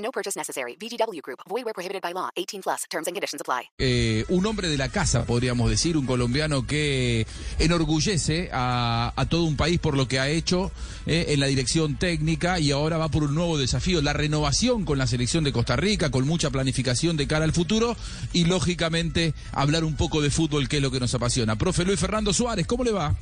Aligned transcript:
No 0.00 0.10
purchase 0.10 0.38
necessary. 0.38 0.76
VGW 0.80 1.20
Group. 1.22 1.40
Void 1.48 1.64
where 1.64 1.74
prohibited 1.74 2.00
by 2.02 2.12
law. 2.12 2.30
18 2.36 2.62
plus. 2.62 2.84
Terms 2.88 3.06
and 3.06 3.14
conditions 3.14 3.40
apply. 3.40 3.68
Eh, 3.78 4.24
un 4.28 4.46
hombre 4.46 4.68
de 4.68 4.78
la 4.78 4.88
casa, 4.88 5.24
podríamos 5.24 5.68
decir, 5.68 5.96
un 5.96 6.06
colombiano 6.06 6.66
que 6.66 7.26
enorgullece 7.58 8.48
a, 8.52 9.12
a 9.14 9.26
todo 9.26 9.44
un 9.44 9.56
país 9.56 9.78
por 9.78 9.96
lo 9.96 10.08
que 10.08 10.18
ha 10.18 10.28
hecho 10.28 10.72
eh, 11.06 11.26
en 11.28 11.40
la 11.40 11.46
dirección 11.46 11.96
técnica 11.96 12.58
y 12.58 12.70
ahora 12.70 12.96
va 12.96 13.08
por 13.10 13.24
un 13.24 13.34
nuevo 13.34 13.58
desafío, 13.58 14.00
la 14.00 14.12
renovación 14.12 14.84
con 14.84 14.98
la 14.98 15.06
selección 15.06 15.44
de 15.44 15.52
Costa 15.52 15.76
Rica, 15.76 16.10
con 16.10 16.26
mucha 16.26 16.50
planificación 16.50 17.16
de 17.16 17.26
cara 17.26 17.44
al 17.44 17.52
futuro 17.52 17.96
y 18.32 18.44
lógicamente 18.44 19.34
hablar 19.52 19.84
un 19.84 19.96
poco 19.96 20.20
de 20.22 20.30
fútbol, 20.30 20.68
que 20.68 20.76
es 20.76 20.82
lo 20.82 20.90
que 20.90 21.00
nos 21.00 21.14
apasiona. 21.14 21.56
Profe 21.56 21.84
Luis 21.84 22.00
Fernando 22.00 22.32
Suárez, 22.32 22.66
¿cómo 22.66 22.84
le 22.84 22.92
va? 22.92 23.14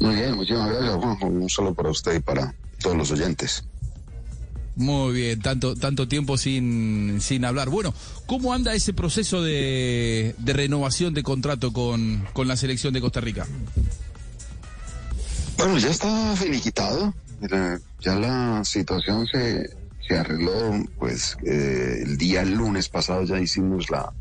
Muy 0.00 0.16
bien, 0.16 0.34
muchísimas 0.34 0.68
gracias, 0.70 0.96
Juanjo. 0.96 1.30
No 1.30 1.48
solo 1.48 1.74
para 1.74 1.90
usted 1.90 2.14
y 2.16 2.20
para 2.20 2.54
todos 2.80 2.96
los 2.96 3.10
oyentes. 3.12 3.64
Muy 4.76 5.12
bien, 5.12 5.40
tanto, 5.40 5.74
tanto 5.76 6.08
tiempo 6.08 6.38
sin, 6.38 7.20
sin 7.20 7.44
hablar. 7.44 7.68
Bueno, 7.68 7.92
¿cómo 8.26 8.54
anda 8.54 8.74
ese 8.74 8.92
proceso 8.92 9.42
de, 9.42 10.34
de 10.38 10.52
renovación 10.52 11.12
de 11.12 11.22
contrato 11.22 11.72
con, 11.72 12.26
con 12.32 12.48
la 12.48 12.56
selección 12.56 12.94
de 12.94 13.00
Costa 13.00 13.20
Rica? 13.20 13.46
Bueno, 15.58 15.78
ya 15.78 15.90
está 15.90 16.34
finiquitado. 16.36 17.14
Ya 18.00 18.14
la 18.14 18.64
situación 18.64 19.26
se, 19.26 19.68
se 20.06 20.16
arregló, 20.16 20.84
pues 20.98 21.36
eh, 21.44 22.02
el 22.04 22.16
día 22.16 22.44
lunes 22.44 22.88
pasado 22.88 23.24
ya 23.24 23.40
hicimos 23.40 23.90
la 23.90 24.12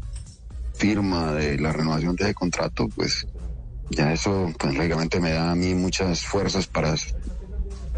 firma 0.74 1.34
de 1.34 1.58
la 1.60 1.72
renovación 1.72 2.16
de 2.16 2.26
ese 2.26 2.34
contrato, 2.34 2.90
pues 2.96 3.28
ya 3.92 4.12
eso, 4.12 4.52
pues 4.58 4.74
lógicamente 4.74 5.20
me 5.20 5.32
da 5.32 5.52
a 5.52 5.56
mí 5.56 5.76
muchas 5.76 6.22
fuerzas 6.22 6.66
para, 6.66 6.96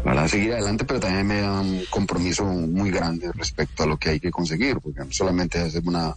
para 0.04 0.28
seguir 0.28 0.52
adelante, 0.52 0.84
pero 0.84 1.00
también 1.00 1.26
me 1.26 1.40
da 1.40 1.60
un 1.60 1.82
compromiso 1.88 2.44
muy 2.44 2.90
grande 2.90 3.32
respecto 3.32 3.82
a 3.82 3.86
lo 3.86 3.96
que 3.96 4.10
hay 4.10 4.20
que 4.20 4.30
conseguir, 4.30 4.78
porque 4.80 5.00
no 5.00 5.10
solamente 5.10 5.58
hacer 5.58 5.82
una, 5.86 6.14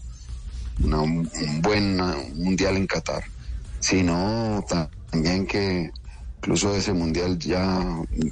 un 0.84 1.62
buen 1.62 1.96
mundial 2.36 2.76
en 2.76 2.86
Qatar, 2.86 3.24
sino 3.80 4.64
también 5.10 5.48
que 5.48 5.90
incluso 6.38 6.76
ese 6.76 6.92
mundial 6.92 7.40
ya 7.40 7.82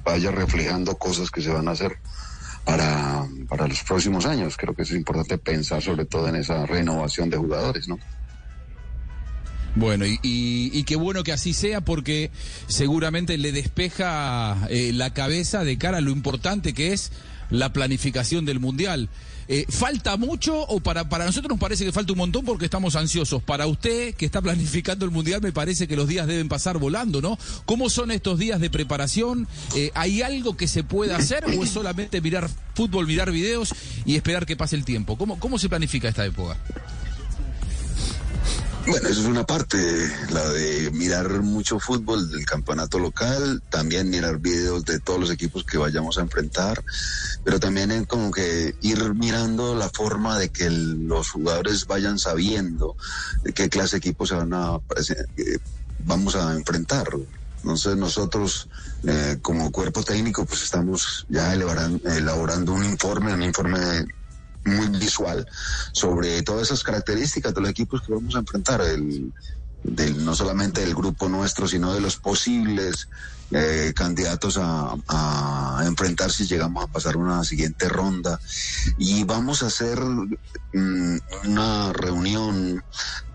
vaya 0.03 0.31
reflejando 0.31 0.97
cosas 0.97 1.31
que 1.31 1.41
se 1.41 1.51
van 1.51 1.69
a 1.69 1.71
hacer 1.71 1.97
para, 2.65 3.25
para 3.47 3.67
los 3.67 3.81
próximos 3.83 4.25
años. 4.25 4.57
Creo 4.57 4.73
que 4.73 4.81
es 4.81 4.91
importante 4.91 5.37
pensar 5.37 5.81
sobre 5.81 6.05
todo 6.05 6.27
en 6.27 6.35
esa 6.35 6.65
renovación 6.65 7.29
de 7.29 7.37
jugadores, 7.37 7.87
¿no? 7.87 7.97
Bueno, 9.75 10.05
y, 10.05 10.19
y- 10.23 10.69
y 10.73 10.83
qué 10.83 10.95
bueno 10.95 11.23
que 11.23 11.33
así 11.33 11.53
sea 11.53 11.81
porque 11.81 12.31
seguramente 12.67 13.37
le 13.37 13.51
despeja 13.51 14.67
eh, 14.69 14.91
la 14.93 15.13
cabeza 15.13 15.63
de 15.63 15.77
cara 15.77 15.97
a 15.97 16.01
lo 16.01 16.11
importante 16.11 16.73
que 16.73 16.93
es 16.93 17.11
la 17.49 17.73
planificación 17.73 18.45
del 18.45 18.59
Mundial. 18.59 19.09
Eh, 19.47 19.65
¿Falta 19.69 20.17
mucho 20.17 20.59
o 20.59 20.79
para, 20.79 21.07
para 21.07 21.25
nosotros 21.25 21.49
nos 21.51 21.59
parece 21.59 21.85
que 21.85 21.91
falta 21.91 22.13
un 22.13 22.17
montón 22.17 22.43
porque 22.45 22.65
estamos 22.65 22.95
ansiosos? 22.95 23.43
Para 23.43 23.67
usted 23.67 24.15
que 24.15 24.25
está 24.25 24.41
planificando 24.41 25.05
el 25.05 25.11
Mundial 25.11 25.41
me 25.41 25.51
parece 25.51 25.87
que 25.87 25.95
los 25.95 26.07
días 26.07 26.25
deben 26.25 26.49
pasar 26.49 26.79
volando, 26.79 27.21
¿no? 27.21 27.37
¿Cómo 27.65 27.89
son 27.91 28.09
estos 28.09 28.39
días 28.39 28.59
de 28.59 28.71
preparación? 28.71 29.47
Eh, 29.75 29.91
¿Hay 29.93 30.23
algo 30.23 30.57
que 30.57 30.67
se 30.67 30.83
pueda 30.83 31.17
hacer 31.17 31.45
o 31.45 31.63
es 31.63 31.69
solamente 31.69 32.21
mirar 32.21 32.49
fútbol, 32.73 33.05
mirar 33.05 33.31
videos 33.31 33.75
y 34.05 34.15
esperar 34.15 34.47
que 34.47 34.55
pase 34.55 34.75
el 34.77 34.83
tiempo? 34.85 35.15
¿Cómo, 35.17 35.37
cómo 35.39 35.59
se 35.59 35.69
planifica 35.69 36.07
esta 36.09 36.25
época? 36.25 36.57
Bueno, 38.87 39.09
eso 39.09 39.21
es 39.21 39.27
una 39.27 39.43
parte, 39.45 39.77
la 40.29 40.47
de 40.49 40.91
mirar 40.91 41.41
mucho 41.41 41.79
fútbol 41.79 42.29
del 42.29 42.45
campeonato 42.45 42.99
local, 42.99 43.61
también 43.67 44.11
mirar 44.11 44.37
videos 44.39 44.85
de 44.85 44.99
todos 44.99 45.19
los 45.19 45.31
equipos 45.31 45.63
que 45.63 45.79
vayamos 45.79 46.17
a 46.19 46.21
enfrentar, 46.21 46.83
pero 47.43 47.59
también 47.59 47.91
es 47.91 48.05
como 48.05 48.29
que 48.31 48.75
ir 48.81 49.15
mirando 49.15 49.73
la 49.73 49.89
forma 49.89 50.37
de 50.37 50.49
que 50.49 50.69
los 50.69 51.31
jugadores 51.31 51.87
vayan 51.87 52.19
sabiendo 52.19 52.95
de 53.43 53.53
qué 53.53 53.69
clase 53.69 53.95
de 53.95 53.97
equipos 53.99 54.29
se 54.29 54.35
van 54.35 54.53
eh, 54.53 55.57
vamos 55.97 56.35
a 56.35 56.53
enfrentar. 56.53 57.07
Entonces 57.63 57.97
nosotros 57.97 58.67
eh, 59.07 59.39
como 59.41 59.71
cuerpo 59.71 60.03
técnico 60.03 60.45
pues 60.45 60.61
estamos 60.61 61.25
ya 61.27 61.55
elaboran- 61.55 61.99
elaborando 62.05 62.73
un 62.73 62.85
informe, 62.85 63.33
un 63.33 63.41
informe 63.41 64.05
muy 64.65 64.87
visual 64.99 65.47
sobre 65.91 66.41
todas 66.41 66.63
esas 66.63 66.83
características 66.83 67.53
de 67.53 67.61
los 67.61 67.69
equipos 67.69 68.01
que 68.01 68.13
vamos 68.13 68.35
a 68.35 68.39
enfrentar, 68.39 68.81
el, 68.81 69.31
del, 69.83 70.25
no 70.25 70.35
solamente 70.35 70.81
del 70.81 70.95
grupo 70.95 71.29
nuestro, 71.29 71.67
sino 71.67 71.93
de 71.93 72.01
los 72.01 72.17
posibles 72.17 73.07
eh, 73.51 73.93
candidatos 73.95 74.57
a, 74.59 75.83
enfrentar 75.85 76.31
si 76.31 76.47
llegamos 76.47 76.83
a 76.83 76.87
pasar 76.87 77.15
una 77.15 77.43
siguiente 77.43 77.87
ronda. 77.87 78.39
Y 78.97 79.23
vamos 79.23 79.61
a 79.61 79.67
hacer 79.67 79.99
mm, 79.99 81.17
una 81.45 81.93
reunión 81.93 82.83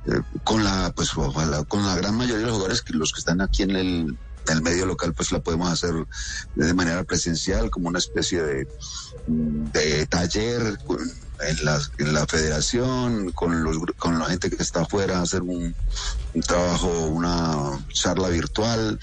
eh, 0.06 0.20
con 0.42 0.64
la, 0.64 0.92
pues 0.94 1.10
con 1.10 1.86
la 1.86 1.96
gran 1.96 2.16
mayoría 2.16 2.38
de 2.38 2.46
los 2.46 2.54
jugadores, 2.54 2.82
que 2.82 2.94
los 2.94 3.12
que 3.12 3.20
están 3.20 3.40
aquí 3.40 3.62
en 3.62 3.76
el, 3.76 4.18
en 4.48 4.56
el 4.56 4.62
medio 4.62 4.86
local, 4.86 5.14
pues 5.14 5.32
la 5.32 5.40
podemos 5.40 5.70
hacer 5.70 5.94
de 6.54 6.74
manera 6.74 7.04
presencial, 7.04 7.70
como 7.70 7.88
una 7.88 7.98
especie 7.98 8.42
de, 8.42 8.68
de 9.26 10.06
taller 10.06 10.78
en 11.42 11.64
la, 11.64 11.80
en 11.98 12.12
la 12.12 12.26
federación, 12.26 13.32
con, 13.32 13.64
los, 13.64 13.78
con 13.98 14.18
la 14.18 14.26
gente 14.26 14.50
que 14.50 14.62
está 14.62 14.82
afuera, 14.82 15.22
hacer 15.22 15.42
un, 15.42 15.74
un 16.34 16.42
trabajo, 16.42 17.06
una 17.06 17.84
charla 17.92 18.28
virtual, 18.28 18.98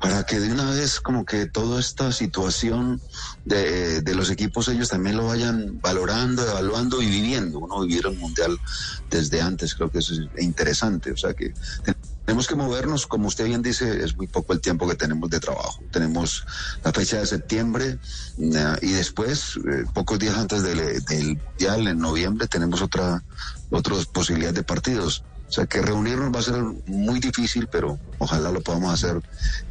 para 0.00 0.24
que 0.24 0.40
de 0.40 0.52
una 0.52 0.70
vez 0.70 1.00
como 1.00 1.24
que 1.24 1.46
toda 1.46 1.80
esta 1.80 2.12
situación 2.12 3.00
de, 3.44 4.02
de 4.02 4.14
los 4.14 4.30
equipos 4.30 4.68
ellos 4.68 4.88
también 4.88 5.16
lo 5.16 5.26
vayan 5.26 5.80
valorando, 5.80 6.46
evaluando 6.48 7.02
y 7.02 7.06
viviendo. 7.06 7.58
Uno 7.58 7.80
vivir 7.80 8.06
el 8.06 8.18
mundial 8.18 8.58
desde 9.10 9.40
antes, 9.40 9.74
creo 9.74 9.90
que 9.90 9.98
eso 9.98 10.14
es 10.14 10.42
interesante. 10.42 11.12
O 11.12 11.16
sea 11.16 11.34
que 11.34 11.52
tenemos 12.24 12.46
que 12.46 12.54
movernos, 12.54 13.06
como 13.06 13.28
usted 13.28 13.46
bien 13.46 13.62
dice, 13.62 14.04
es 14.04 14.16
muy 14.16 14.26
poco 14.26 14.52
el 14.52 14.60
tiempo 14.60 14.88
que 14.88 14.94
tenemos 14.94 15.28
de 15.30 15.40
trabajo. 15.40 15.82
Tenemos 15.90 16.46
la 16.84 16.92
fecha 16.92 17.18
de 17.18 17.26
septiembre 17.26 17.98
eh, 18.38 18.76
y 18.82 18.92
después, 18.92 19.56
eh, 19.56 19.84
pocos 19.92 20.18
días 20.18 20.36
antes 20.36 20.62
del, 20.62 21.04
del 21.04 21.36
mundial, 21.36 21.88
en 21.88 21.98
noviembre, 21.98 22.46
tenemos 22.46 22.82
otra 22.82 23.22
otras 23.70 24.06
posibilidades 24.06 24.56
de 24.56 24.62
partidos. 24.62 25.24
O 25.48 25.52
sea 25.52 25.66
que 25.66 25.82
reunirnos 25.82 26.32
va 26.32 26.38
a 26.38 26.42
ser 26.42 26.62
muy 26.86 27.18
difícil, 27.18 27.66
pero 27.66 27.98
ojalá 28.18 28.52
lo 28.52 28.60
podamos 28.60 28.94
hacer 28.94 29.20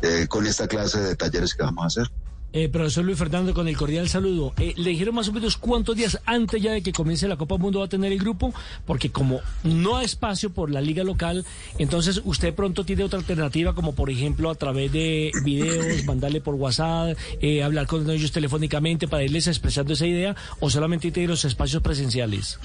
eh, 0.01 0.27
con 0.27 0.45
esta 0.45 0.67
clase 0.67 0.99
de 0.99 1.15
talleres 1.15 1.55
que 1.55 1.63
vamos 1.63 1.83
a 1.83 1.87
hacer. 1.87 2.11
Eh, 2.51 2.67
profesor 2.67 3.05
Luis 3.05 3.15
Fernando, 3.19 3.53
con 3.53 3.67
el 3.67 3.77
cordial 3.77 4.09
saludo. 4.09 4.53
Eh, 4.57 4.73
¿Le 4.75 4.89
dijeron 4.89 5.13
más 5.13 5.27
o 5.29 5.33
menos 5.33 5.55
cuántos 5.55 5.95
días 5.95 6.19
antes 6.25 6.59
ya 6.59 6.71
de 6.71 6.81
que 6.81 6.91
comience 6.91 7.27
la 7.27 7.37
Copa 7.37 7.57
Mundo 7.57 7.77
va 7.79 7.85
a 7.85 7.89
tener 7.89 8.11
el 8.11 8.17
grupo? 8.17 8.51
Porque 8.87 9.11
como 9.11 9.39
no 9.63 9.97
hay 9.97 10.05
espacio 10.05 10.49
por 10.49 10.71
la 10.71 10.81
liga 10.81 11.03
local, 11.03 11.45
entonces 11.77 12.21
usted 12.25 12.55
pronto 12.55 12.83
tiene 12.83 13.03
otra 13.03 13.19
alternativa, 13.19 13.75
como 13.75 13.93
por 13.93 14.09
ejemplo 14.09 14.49
a 14.49 14.55
través 14.55 14.91
de 14.91 15.31
videos, 15.43 16.03
mandarle 16.05 16.41
por 16.41 16.55
WhatsApp, 16.55 17.15
eh, 17.39 17.61
hablar 17.61 17.85
con 17.85 18.09
ellos 18.09 18.31
telefónicamente 18.31 19.07
para 19.07 19.23
irles 19.23 19.45
expresando 19.45 19.93
esa 19.93 20.07
idea, 20.07 20.35
o 20.59 20.71
solamente 20.71 21.11
tiene 21.11 21.29
los 21.29 21.45
espacios 21.45 21.83
presenciales. 21.83 22.59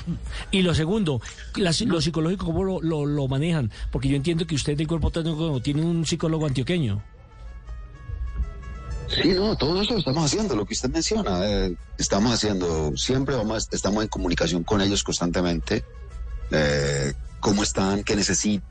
Y 0.50 0.62
lo 0.62 0.74
segundo, 0.74 1.20
lo 1.56 2.00
psicológico, 2.00 2.46
¿cómo 2.46 2.64
lo, 2.64 2.80
lo- 2.80 3.04
lo 3.04 3.28
manejan? 3.28 3.70
Porque 3.90 4.08
yo 4.08 4.16
entiendo 4.16 4.46
que 4.46 4.54
usted 4.54 4.78
del 4.78 4.86
cuerpo 4.88 5.10
técnico 5.10 5.60
tiene 5.60 5.82
un 5.82 6.06
psicólogo 6.06 6.46
antioqueño. 6.46 7.02
Sí, 9.22 9.28
no, 9.28 9.56
todo 9.56 9.80
eso 9.80 9.96
estamos 9.96 10.24
haciendo, 10.24 10.56
lo 10.56 10.66
que 10.66 10.74
usted 10.74 10.90
menciona. 10.90 11.40
eh, 11.48 11.76
estamos 11.98 12.32
haciendo, 12.32 12.92
siempre 12.96 13.34
vamos, 13.36 13.68
estamos 13.70 14.02
en 14.02 14.08
comunicación 14.08 14.64
con 14.64 14.80
ellos 14.80 15.02
constantemente. 15.02 15.82
eh, 16.50 17.12
cómo 17.40 17.62
están, 17.62 18.02
qué 18.04 18.16
necesitan, 18.16 18.66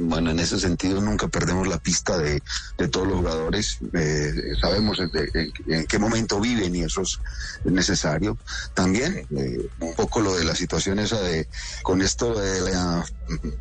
bueno, 0.00 0.30
en 0.30 0.40
ese 0.40 0.58
sentido 0.58 1.00
nunca 1.00 1.28
perdemos 1.28 1.68
la 1.68 1.78
pista 1.78 2.18
de, 2.18 2.42
todos 2.90 3.06
los 3.06 3.18
jugadores, 3.18 3.78
eh, 3.92 4.32
sabemos 4.60 4.98
en, 4.98 5.86
qué 5.86 5.98
momento 5.98 6.40
viven 6.40 6.74
y 6.74 6.82
eso 6.82 7.02
es 7.02 7.20
necesario. 7.64 8.36
También 8.74 9.26
eh, 9.36 9.68
un 9.80 9.94
poco 9.94 10.20
lo 10.20 10.36
de 10.36 10.44
la 10.44 10.54
situación 10.54 10.98
esa 10.98 11.20
de, 11.20 11.48
con 11.82 12.02
esto 12.02 12.38
de 12.38 12.72
la 12.72 13.04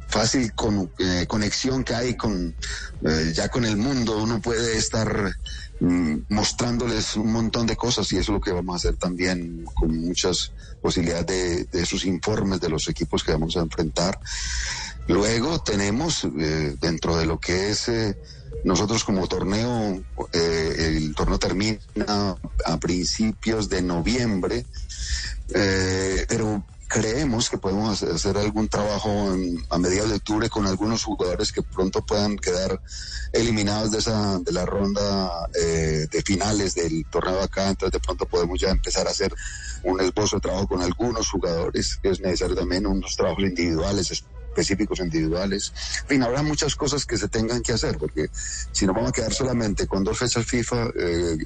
fácil 0.07 0.51
eh, 1.00 1.25
conexión 1.27 1.83
que 1.83 1.95
hay 1.95 2.16
con, 2.16 2.56
ya 3.33 3.50
con 3.50 3.66
el 3.66 3.77
mundo, 3.77 4.18
uno 4.18 4.42
puede 4.42 4.77
estar 4.77 5.31
mm, 5.80 6.16
mostrándoles 6.30 7.16
un 7.16 7.31
montón 7.31 7.68
de 7.68 7.75
cosas 7.75 8.12
y 8.12 8.18
eso 8.18 8.31
es 8.31 8.36
lo 8.36 8.42
que 8.42 8.51
vamos 8.51 8.74
a 8.74 8.77
hacer 8.77 9.00
también 9.00 9.66
con 9.75 9.95
muchas 9.95 10.51
posibilidades 10.81 11.27
de, 11.27 11.63
de 11.66 11.83
esos 11.83 12.06
informes 12.06 12.60
de 12.60 12.69
los 12.69 12.88
equipos 12.88 13.24
que 13.24 13.31
vamos 13.31 13.56
a 13.57 13.62
enfrentar. 13.62 14.19
Luego 15.09 15.59
tenemos 15.59 16.23
eh, 16.23 16.75
dentro 16.79 17.17
de 17.17 17.25
lo 17.25 17.39
que 17.39 17.71
es 17.71 17.89
eh, 17.89 18.15
nosotros 18.63 19.03
como 19.03 19.27
torneo, 19.27 20.03
eh, 20.31 20.75
el 20.77 21.15
torneo 21.15 21.39
termina 21.39 21.79
a 22.63 22.77
principios 22.77 23.69
de 23.69 23.81
noviembre, 23.81 24.67
pero 25.47 26.63
creemos 26.88 27.50
que 27.50 27.57
podemos 27.57 28.03
hacer 28.03 28.38
algún 28.38 28.67
trabajo 28.67 29.35
a 29.71 29.79
mediados 29.79 30.11
de 30.11 30.17
octubre 30.17 30.47
con 30.47 30.67
algunos 30.67 31.03
jugadores 31.03 31.51
que 31.51 31.63
pronto 31.63 32.06
puedan 32.06 32.38
quedar 32.38 32.79
eliminados 33.33 33.89
de 33.89 33.97
esa 33.97 34.38
de 34.38 34.51
la 34.51 34.67
ronda 34.67 35.47
de 35.53 36.23
finales 36.23 36.75
del 36.75 37.03
torneo 37.09 37.41
acá. 37.41 37.69
Entonces 37.69 37.94
de 37.94 38.00
pronto 38.00 38.27
podemos 38.27 38.59
ya 38.59 38.69
empezar 38.69 39.07
a 39.07 39.11
hacer 39.11 39.33
un 39.83 40.00
esbozo 40.01 40.35
de 40.35 40.41
trabajo 40.41 40.67
con 40.67 40.83
algunos 40.83 41.27
jugadores 41.31 41.97
que 42.00 42.09
es 42.11 42.19
necesario 42.19 42.56
también 42.56 42.85
unos 42.85 43.15
trabajos 43.15 43.44
individuales 43.44 44.11
específicos 44.59 45.00
individuales. 45.00 45.73
En 46.01 46.07
fin, 46.07 46.23
habrá 46.23 46.41
muchas 46.41 46.75
cosas 46.75 47.06
que 47.06 47.17
se 47.17 47.27
tengan 47.27 47.61
que 47.61 47.73
hacer, 47.73 47.97
porque 47.97 48.29
si 48.71 48.85
no 48.85 48.94
vamos 48.94 49.09
a 49.09 49.13
quedar 49.13 49.33
solamente 49.33 49.88
con 49.88 50.03
dos 50.03 50.17
fechas 50.17 50.45
FIFA, 50.45 50.89
eh, 50.95 51.38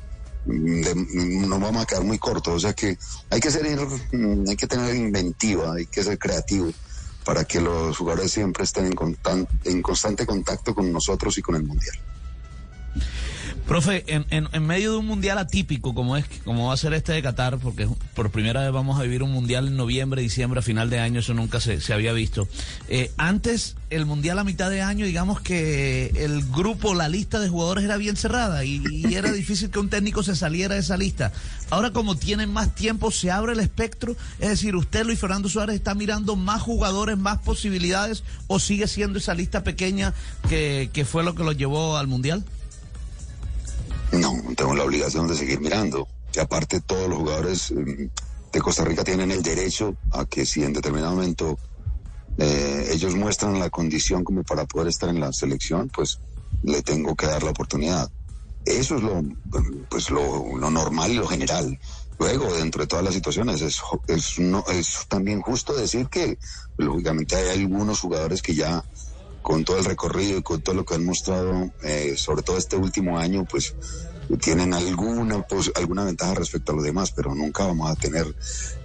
nos 0.45 1.62
vamos 1.62 1.83
a 1.83 1.86
quedar 1.86 2.04
muy 2.04 2.18
cortos. 2.18 2.56
O 2.56 2.60
sea 2.60 2.74
que 2.74 2.98
hay 3.30 3.39
que 3.39 3.51
ser, 3.51 3.63
mm, 4.12 4.50
hay 4.50 4.56
que 4.56 4.68
tener 4.68 4.95
inventiva, 4.95 5.75
hay 5.75 5.86
que 5.86 6.04
ser 6.04 6.18
creativo 6.18 6.71
para 7.24 7.45
que 7.45 7.62
los 7.62 7.98
jugadores 7.98 8.31
siempre 8.31 8.65
estén 8.65 8.88
en, 8.88 9.48
en 9.63 9.81
constante 9.81 10.25
contacto 10.25 10.75
con 10.75 10.92
nosotros 10.92 11.38
y 11.38 11.42
con 11.42 11.56
el 11.56 11.63
mundial. 11.63 11.98
Profe, 13.68 14.04
en, 14.07 14.25
en, 14.30 14.65
medio 14.65 14.92
de 14.92 14.98
un 14.98 15.06
mundial 15.06 15.38
atípico 15.38 15.94
como 15.94 16.18
es 16.18 16.25
como 16.44 16.68
va 16.68 16.74
a 16.74 16.77
ser 16.77 16.94
este 16.94 17.13
de 17.13 17.21
Qatar, 17.21 17.57
porque 17.60 17.88
por 18.13 18.30
primera 18.30 18.62
vez 18.62 18.71
vamos 18.71 19.00
a 19.00 19.04
vivir 19.04 19.24
un 19.24 19.31
mundial 19.31 19.68
en 19.68 19.77
noviembre, 19.77 20.21
diciembre, 20.21 20.60
a 20.60 20.63
final 20.63 20.89
de 20.89 21.00
año, 21.00 21.21
eso 21.21 21.33
nunca 21.33 21.62
se, 21.62 21.80
se 21.80 21.94
había 21.94 22.12
visto. 22.12 22.48
Eh, 22.89 23.12
antes, 23.18 23.77
el 23.89 24.06
mundial 24.06 24.39
a 24.39 24.44
mitad 24.44 24.69
de 24.69 24.81
año, 24.81 25.06
digamos 25.06 25.39
que 25.39 26.12
el 26.15 26.44
grupo, 26.51 26.94
la 26.94 27.07
lista 27.07 27.39
de 27.39 27.48
jugadores 27.48 27.86
era 27.86 27.98
bien 27.98 28.15
cerrada 28.15 28.65
y, 28.65 28.81
era 29.13 29.31
difícil 29.31 29.69
que 29.69 29.80
un 29.80 29.89
técnico 29.89 30.24
se 30.24 30.36
saliera 30.36 30.75
de 30.75 30.81
esa 30.81 30.98
lista. 30.98 31.31
Ahora, 31.69 31.92
como 31.92 32.15
tienen 32.15 32.51
más 32.51 32.75
tiempo, 32.75 33.12
se 33.12 33.31
abre 33.31 33.54
el 33.54 33.60
espectro. 33.60 34.15
Es 34.39 34.50
decir, 34.50 34.75
usted, 34.75 35.06
Luis 35.06 35.19
Fernando 35.19 35.48
Suárez, 35.50 35.75
está 35.75 35.95
mirando 35.95 36.36
más 36.36 36.62
jugadores, 36.62 37.18
más 37.18 37.39
posibilidades, 37.39 38.24
o 38.48 38.60
sigue 38.60 38.88
siendo 38.88 39.19
esa 39.19 39.33
lista 39.33 39.63
pequeña 39.63 40.13
que, 40.50 40.89
que 40.92 41.06
fue 41.06 41.24
lo 41.24 41.36
que 41.36 41.44
lo 41.44 41.51
llevó 41.51 41.98
al 41.98 42.07
mundial. 42.07 42.44
No, 44.13 44.42
tengo 44.56 44.75
la 44.75 44.83
obligación 44.83 45.27
de 45.27 45.36
seguir 45.36 45.60
mirando. 45.60 46.07
Y 46.33 46.39
aparte 46.39 46.81
todos 46.81 47.10
los 47.10 47.19
jugadores 47.19 47.71
eh, 47.71 48.10
de 48.51 48.62
Costa 48.62 48.86
Rica 48.86 49.04
tienen 49.04 49.31
el 49.31 49.42
derecho 49.42 49.95
a 50.12 50.25
que 50.25 50.45
si 50.45 50.63
en 50.63 50.74
determinado 50.74 51.15
momento 51.15 51.57
eh, 52.38 52.89
ellos 52.92 53.15
muestran 53.15 53.60
la 53.60 53.69
condición 53.69 54.24
como 54.24 54.44
para 54.44 54.65
poder 54.65 54.88
estar 54.88 55.10
en 55.10 55.19
la 55.19 55.33
selección, 55.33 55.89
pues 55.89 56.19
le 56.63 56.81
tengo 56.83 57.15
que 57.15 57.25
dar 57.25 57.44
la 57.44 57.51
oportunidad. 57.51 58.10
Eso 58.65 58.95
es 58.95 59.04
lo, 59.04 59.24
pues 59.89 60.10
lo, 60.10 60.69
normal 60.69 61.12
y 61.12 61.15
lo 61.15 61.27
general. 61.27 61.77
Luego, 62.19 62.54
dentro 62.54 62.81
de 62.81 62.88
todas 62.88 63.04
las 63.04 63.15
situaciones, 63.15 63.62
es, 63.62 63.81
es, 64.07 64.39
no, 64.39 64.63
es 64.71 65.06
también 65.10 65.42
justo 65.42 65.74
decir 65.74 66.07
que, 66.07 66.38
lógicamente, 66.77 67.36
hay 67.36 67.60
algunos 67.60 68.00
jugadores 68.00 68.42
que 68.42 68.54
ya 68.54 68.83
con 69.44 69.66
todo 69.66 69.78
el 69.78 69.86
recorrido 69.86 70.40
y 70.40 70.42
con 70.42 70.62
todo 70.62 70.74
lo 70.74 70.86
que 70.86 70.95
han 70.95 71.06
mostrado, 71.06 71.72
eh, 71.84 72.16
sobre 72.18 72.42
todo 72.42 72.57
este 72.57 72.78
último 72.78 73.19
año, 73.19 73.45
pues 73.45 73.75
tienen 74.42 74.74
alguna, 74.74 75.45
pues, 75.45 75.72
alguna 75.75 76.06
ventaja 76.06 76.34
respecto 76.34 76.72
a 76.72 76.75
los 76.75 76.84
demás, 76.84 77.12
pero 77.12 77.36
nunca 77.36 77.66
vamos 77.66 77.92
a 77.92 77.95
tener 77.95 78.25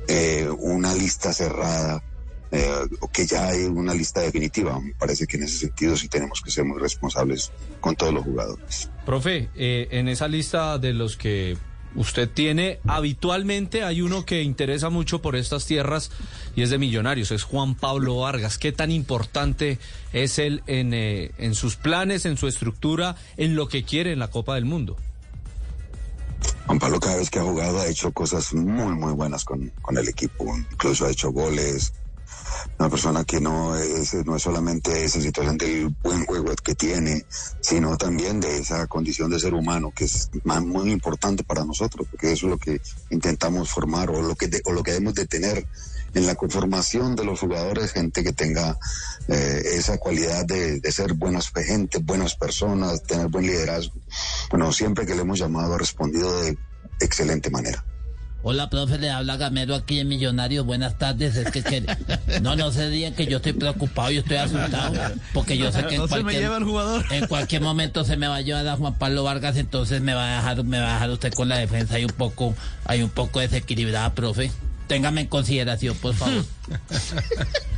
eh, 0.09 0.49
una 0.59 0.95
lista 0.95 1.33
cerrada 1.33 2.03
eh, 2.51 2.71
o 3.01 3.09
que 3.09 3.25
ya 3.25 3.47
hay 3.47 3.65
una 3.65 3.95
lista 3.95 4.21
definitiva. 4.21 4.79
Me 4.81 4.95
parece 4.95 5.27
que 5.27 5.37
en 5.37 5.45
ese 5.45 5.59
sentido 5.59 5.97
sí 5.97 6.09
tenemos 6.09 6.43
que 6.43 6.51
ser 6.51 6.65
muy 6.65 6.79
responsables 6.81 7.53
con 7.81 7.95
todos 7.95 8.13
los 8.13 8.25
jugadores. 8.25 8.91
Profe, 9.07 9.49
en 9.55 10.09
esa 10.09 10.27
lista 10.27 10.77
de 10.79 10.93
los 10.93 11.17
que 11.17 11.57
usted 11.95 12.29
tiene, 12.29 12.79
habitualmente 12.87 13.83
hay 13.83 14.03
uno 14.03 14.25
que 14.25 14.43
interesa 14.43 14.91
mucho 14.91 15.21
por 15.21 15.37
estas 15.37 15.67
tierras 15.67 16.11
y 16.57 16.63
es 16.63 16.71
de 16.71 16.79
Millonarios, 16.79 17.31
es 17.31 17.43
Juan 17.43 17.75
Pablo 17.75 18.19
Vargas. 18.19 18.59
¿Qué 18.59 18.73
tan 18.73 18.91
importante 18.91 19.79
es 20.13 20.39
él 20.39 20.63
en, 20.67 20.95
eh, 20.95 21.33
en 21.39 21.55
sus 21.55 21.77
planes, 21.77 22.27
en 22.27 22.37
su 22.37 22.49
estructura, 22.49 23.17
en 23.37 23.55
lo 23.55 23.69
que 23.69 23.85
quiere 23.85 24.13
en 24.13 24.19
la 24.19 24.29
Copa 24.29 24.55
del 24.55 24.65
Mundo? 24.65 24.97
Juan 26.67 26.79
Pablo 26.79 27.01
cada 27.01 27.17
vez 27.17 27.31
que 27.31 27.39
ha 27.39 27.43
jugado 27.43 27.81
ha 27.81 27.87
hecho 27.87 28.13
cosas 28.13 28.53
muy, 28.53 28.95
muy 28.95 29.13
buenas 29.13 29.45
con, 29.45 29.73
con 29.83 29.97
el 29.99 30.09
equipo, 30.09 30.57
incluso 30.57 31.07
ha 31.07 31.11
hecho 31.11 31.31
goles, 31.33 31.93
una 32.79 32.89
persona 32.89 33.25
que 33.25 33.41
no 33.41 33.77
es, 33.77 34.15
no 34.25 34.37
es 34.37 34.43
solamente 34.43 35.05
esa 35.05 35.21
situación 35.21 35.59
del 35.59 35.95
buen 36.03 36.25
juego 36.27 36.55
que 36.63 36.75
tiene, 36.75 37.25
sino 37.61 37.97
también 37.97 38.41
de 38.41 38.59
esa 38.59 38.87
condición 38.87 39.31
de 39.31 39.41
ser 39.41 39.55
humano, 39.55 39.93
que 39.95 40.05
es 40.05 40.31
muy 40.45 40.91
importante 40.91 41.45
para 41.45 41.65
nosotros, 41.65 42.07
porque 42.11 42.33
eso 42.33 42.47
es 42.47 42.51
lo 42.51 42.59
que 42.59 42.81
intentamos 43.11 43.71
formar 43.71 44.11
o 44.11 44.23
lo 44.23 44.35
que, 44.35 44.49
o 44.65 44.73
lo 44.73 44.83
que 44.83 44.93
debemos 44.93 45.15
de 45.15 45.27
tener 45.27 45.67
en 46.15 46.27
la 46.27 46.35
conformación 46.35 47.17
de 47.17 47.25
los 47.25 47.41
jugadores, 47.41 47.93
gente 47.93 48.23
que 48.23 48.33
tenga 48.33 48.79
eh, 49.29 49.63
esa 49.75 49.99
cualidad 49.99 50.45
de, 50.45 50.81
ser 50.91 51.15
buenas 51.15 51.51
gente, 51.51 51.99
buenas 51.99 52.35
personas, 52.35 53.03
tener 53.03 53.29
buen 53.29 53.47
liderazgo. 53.47 54.01
Bueno, 54.51 54.73
siempre 54.73 55.07
que 55.07 55.15
le 55.15 55.23
hemos 55.23 55.39
llamado 55.39 55.75
ha 55.75 55.79
respondido 55.79 56.41
de 56.43 56.57
excelente 57.01 57.51
manera. 57.51 57.85
Hola, 58.41 58.71
profe, 58.71 58.99
le 58.99 59.11
habla 59.11 59.37
Gamero 59.37 59.75
aquí 59.75 59.99
en 59.99 60.07
Millonarios. 60.07 60.65
Buenas 60.65 60.97
tardes. 60.97 61.35
Es 61.35 61.51
que, 61.51 61.85
no, 62.43 62.55
no 62.55 62.71
se 62.71 62.89
digan 62.89 63.15
que 63.15 63.27
yo 63.27 63.39
estoy 63.39 63.53
preocupado 63.53 64.13
y 64.13 64.19
estoy 64.19 64.37
asustado. 64.37 64.95
Porque 65.35 65.59
yo 65.59 65.73
sé 65.73 65.85
que 65.87 65.97
en, 65.97 66.07
cualquier, 66.07 66.51
en 67.11 67.27
cualquier 67.27 67.63
momento 67.63 68.05
se 68.05 68.17
me 68.17 68.29
va 68.29 68.37
a 68.37 68.41
llevar 68.41 68.67
a 68.69 68.77
Juan 68.77 68.95
Pablo 68.95 69.25
Vargas, 69.25 69.57
entonces 69.57 70.03
me 70.03 70.15
va 70.15 70.35
a 70.35 70.37
dejar, 70.37 70.65
me 70.65 70.79
va 70.79 70.91
a 70.91 70.95
dejar 70.95 71.11
usted 71.11 71.33
con 71.35 71.49
la 71.49 71.59
defensa 71.59 71.97
ahí 71.97 72.05
un 72.05 72.13
poco, 72.13 72.55
hay 72.85 73.03
un 73.03 73.11
poco 73.11 73.41
desequilibrada, 73.41 74.15
profe. 74.15 74.53
Téngame 74.87 75.23
en 75.23 75.27
consideración, 75.27 75.97
por 75.97 76.15
favor. 76.15 76.45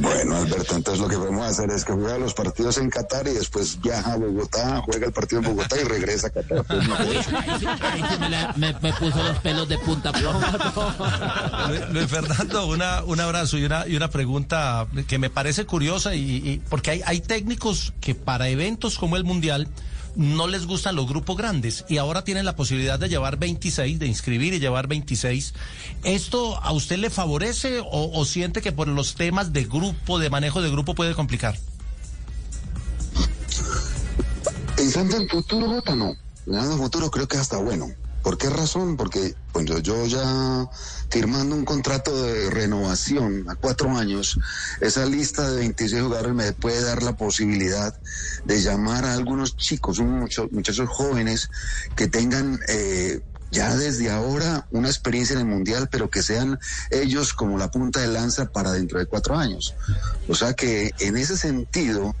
Bueno, 0.00 0.36
Alberto, 0.36 0.76
entonces 0.76 1.00
lo 1.00 1.08
que 1.08 1.16
vamos 1.16 1.42
a 1.42 1.48
hacer 1.48 1.70
es 1.70 1.84
que 1.84 1.92
juega 1.92 2.18
los 2.18 2.34
partidos 2.34 2.78
en 2.78 2.90
Qatar 2.90 3.26
y 3.26 3.32
después 3.32 3.80
viaja 3.80 4.12
a 4.12 4.16
Bogotá, 4.16 4.82
juega 4.84 5.06
el 5.06 5.12
partido 5.12 5.40
en 5.40 5.48
Bogotá 5.48 5.76
y 5.80 5.84
regresa 5.84 6.26
a 6.28 6.30
Qatar. 6.30 6.64
me, 8.56 8.92
puso 8.94 9.22
los 9.22 9.38
pelos 9.38 9.68
de 9.68 9.78
punta. 9.78 10.12
Luis 11.92 12.06
Fernando, 12.08 12.66
una, 12.66 13.02
un 13.04 13.20
abrazo 13.20 13.58
y 13.58 13.64
una, 13.64 13.86
y 13.86 13.96
una 13.96 14.08
pregunta 14.08 14.86
que 15.06 15.18
me 15.18 15.30
parece 15.30 15.64
curiosa 15.64 16.14
y, 16.14 16.62
porque 16.68 16.90
hay, 16.90 17.02
hay 17.06 17.20
técnicos 17.20 17.94
que 18.00 18.14
para 18.14 18.48
eventos 18.48 18.98
como 18.98 19.16
el 19.16 19.24
Mundial 19.24 19.68
no 20.16 20.46
les 20.46 20.66
gustan 20.66 20.96
los 20.96 21.06
grupos 21.06 21.36
grandes 21.36 21.84
y 21.88 21.98
ahora 21.98 22.24
tienen 22.24 22.44
la 22.44 22.56
posibilidad 22.56 22.98
de 22.98 23.08
llevar 23.08 23.36
26, 23.36 23.98
de 23.98 24.06
inscribir 24.06 24.54
y 24.54 24.58
llevar 24.58 24.88
26. 24.88 25.54
¿Esto 26.04 26.56
a 26.62 26.72
usted 26.72 26.96
le 26.96 27.10
favorece 27.10 27.82
o, 27.84 28.24
siente 28.24 28.62
que 28.62 28.72
por 28.72 28.88
los 28.88 29.14
temas 29.14 29.52
de 29.52 29.64
grupo, 29.64 30.18
de 30.18 30.30
manejo 30.30 30.62
de 30.62 30.70
grupo 30.70 30.94
puede 30.94 31.14
complicar? 31.14 31.58
Pensando 34.76 35.16
en 35.16 35.28
futuro, 35.28 35.82
no. 35.94 36.16
Pensando 36.44 36.72
en 36.72 36.78
futuro 36.78 37.10
creo 37.10 37.28
que 37.28 37.36
hasta 37.36 37.58
bueno. 37.58 37.86
¿Por 38.26 38.38
qué 38.38 38.50
razón? 38.50 38.96
Porque 38.96 39.36
yo 39.84 40.04
ya 40.06 40.68
firmando 41.10 41.54
un 41.54 41.64
contrato 41.64 42.24
de 42.24 42.50
renovación 42.50 43.48
a 43.48 43.54
cuatro 43.54 43.96
años, 43.96 44.40
esa 44.80 45.06
lista 45.06 45.48
de 45.48 45.58
26 45.58 46.02
jugadores 46.02 46.34
me 46.34 46.52
puede 46.52 46.82
dar 46.82 47.04
la 47.04 47.16
posibilidad 47.16 47.94
de 48.44 48.60
llamar 48.60 49.04
a 49.04 49.14
algunos 49.14 49.56
chicos, 49.56 50.00
muchos 50.00 50.50
muchachos 50.50 50.88
jóvenes 50.88 51.48
que 51.94 52.08
tengan 52.08 52.58
eh, 52.66 53.20
ya 53.52 53.76
desde 53.76 54.10
ahora 54.10 54.66
una 54.72 54.88
experiencia 54.88 55.34
en 55.34 55.42
el 55.42 55.46
mundial, 55.46 55.88
pero 55.88 56.10
que 56.10 56.24
sean 56.24 56.58
ellos 56.90 57.32
como 57.32 57.58
la 57.58 57.70
punta 57.70 58.00
de 58.00 58.08
lanza 58.08 58.46
para 58.46 58.72
dentro 58.72 58.98
de 58.98 59.06
cuatro 59.06 59.38
años. 59.38 59.76
O 60.26 60.34
sea 60.34 60.52
que 60.54 60.90
en 60.98 61.16
ese 61.16 61.36
sentido, 61.36 62.16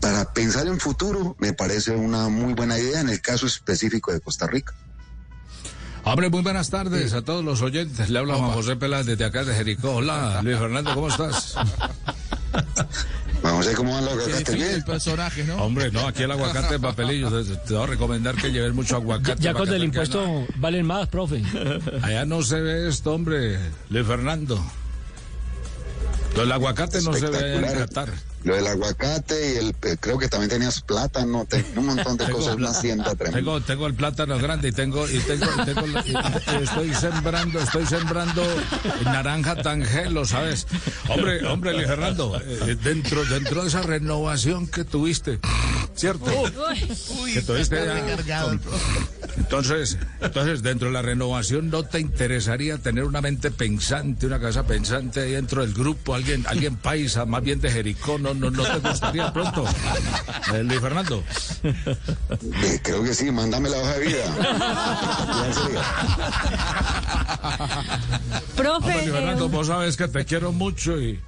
para 0.00 0.24
pensar 0.32 0.68
en 0.68 0.78
futuro, 0.78 1.34
me 1.40 1.52
parece 1.52 1.96
una 1.96 2.28
muy 2.28 2.54
buena 2.54 2.78
idea 2.78 3.00
en 3.00 3.08
el 3.08 3.20
caso 3.20 3.46
específico 3.46 4.12
de 4.12 4.20
Costa 4.20 4.46
Rica. 4.46 4.72
Hombre, 6.04 6.30
muy 6.30 6.42
buenas 6.42 6.68
tardes 6.68 7.14
a 7.14 7.22
todos 7.22 7.44
los 7.44 7.62
oyentes. 7.62 8.10
Le 8.10 8.18
habla 8.18 8.34
Juan 8.34 8.50
José 8.50 8.76
Peláez 8.76 9.06
desde 9.06 9.24
acá 9.24 9.44
de 9.44 9.54
Jericó. 9.54 9.96
Hola, 9.96 10.40
Luis 10.42 10.58
Fernando, 10.58 10.94
¿cómo 10.94 11.08
estás? 11.08 11.54
Juan 13.40 13.54
No 13.56 13.62
sé 13.62 13.74
cómo 13.74 13.94
van 13.94 14.04
los 14.04 14.14
aguacates 14.14 14.48
el 14.74 14.84
personaje, 14.84 15.44
¿no? 15.44 15.56
Hombre, 15.56 15.92
no, 15.92 16.06
aquí 16.06 16.24
el 16.24 16.32
aguacate 16.32 16.74
es 16.74 16.80
papelillo. 16.80 17.30
Te, 17.30 17.54
te 17.56 17.74
voy 17.74 17.84
a 17.84 17.86
recomendar 17.86 18.34
que 18.34 18.50
lleves 18.50 18.74
mucho 18.74 18.96
aguacate. 18.96 19.40
Ya 19.40 19.52
para 19.52 19.66
con 19.66 19.74
el 19.74 19.84
impuesto 19.84 20.46
valen 20.56 20.86
más, 20.86 21.08
profe. 21.08 21.42
Allá 22.02 22.24
no 22.24 22.42
se 22.42 22.60
ve 22.60 22.88
esto, 22.88 23.14
hombre. 23.14 23.58
Luis 23.88 24.06
Fernando. 24.06 24.60
Lo 26.34 26.40
del 26.42 26.52
aguacate 26.52 27.00
no 27.02 27.12
se 27.14 27.28
ve 27.28 27.38
allá 27.38 27.72
en. 27.72 27.78
Qatar. 27.78 28.08
Lo 28.44 28.56
del 28.56 28.66
aguacate 28.66 29.52
y 29.54 29.56
el, 29.58 29.68
eh, 29.82 29.96
creo 30.00 30.18
que 30.18 30.26
también 30.26 30.50
tenías 30.50 30.80
plátano, 30.80 31.44
te- 31.48 31.64
un 31.76 31.86
montón 31.86 32.16
de 32.16 32.24
cosas, 32.30 32.56
una 32.56 32.70
hacienda 32.70 33.14
tremenda. 33.14 33.38
Tengo, 33.38 33.60
tengo 33.60 33.86
el 33.86 33.94
plátano 33.94 34.36
grande 34.38 34.68
y 34.68 34.72
tengo, 34.72 35.08
y 35.08 35.18
tengo, 35.20 35.46
y 35.60 35.64
tengo 35.64 35.86
y- 35.86 36.10
y 36.58 36.62
estoy 36.64 36.92
sembrando, 36.94 37.60
estoy 37.60 37.86
sembrando 37.86 38.42
naranja 39.04 39.62
tangelo, 39.62 40.24
¿sabes? 40.24 40.66
Hombre, 41.08 41.46
hombre, 41.46 41.72
Luis 41.74 41.86
Fernando, 41.86 42.40
eh, 42.44 42.76
dentro, 42.82 43.24
dentro 43.26 43.62
de 43.62 43.68
esa 43.68 43.82
renovación 43.82 44.66
que 44.66 44.82
tuviste, 44.84 45.38
¿cierto? 45.94 46.24
que 47.32 47.42
tuviste 47.42 47.76
ya 48.26 48.42
con- 48.42 48.60
entonces, 49.36 49.98
entonces, 50.20 50.62
dentro 50.62 50.88
de 50.88 50.94
la 50.94 51.02
renovación, 51.02 51.70
¿no 51.70 51.84
te 51.84 52.00
interesaría 52.00 52.78
tener 52.78 53.04
una 53.04 53.20
mente 53.20 53.50
pensante, 53.50 54.26
una 54.26 54.40
casa 54.40 54.64
pensante 54.66 55.20
ahí 55.20 55.32
dentro 55.32 55.62
del 55.62 55.72
grupo? 55.74 56.14
Alguien, 56.14 56.44
alguien 56.48 56.76
paisa, 56.76 57.24
más 57.24 57.42
bien 57.42 57.60
de 57.60 57.70
Jericó, 57.70 58.18
¿no, 58.18 58.34
no, 58.34 58.50
no 58.50 58.62
te 58.62 58.78
gustaría 58.88 59.32
pronto? 59.32 59.64
Eh, 60.52 60.62
Luis 60.64 60.80
Fernando. 60.80 61.22
Eh, 61.62 62.80
creo 62.82 63.02
que 63.02 63.14
sí, 63.14 63.30
mándame 63.30 63.68
la 63.70 63.78
hoja 63.78 63.92
de 63.94 64.06
vida. 64.06 64.24
Profe, 68.56 68.92
Luis 68.92 69.10
Fernando, 69.10 69.46
eh, 69.46 69.48
vos 69.48 69.66
sabes 69.66 69.96
que 69.96 70.08
te 70.08 70.24
quiero 70.24 70.52
mucho 70.52 71.00
y, 71.00 71.20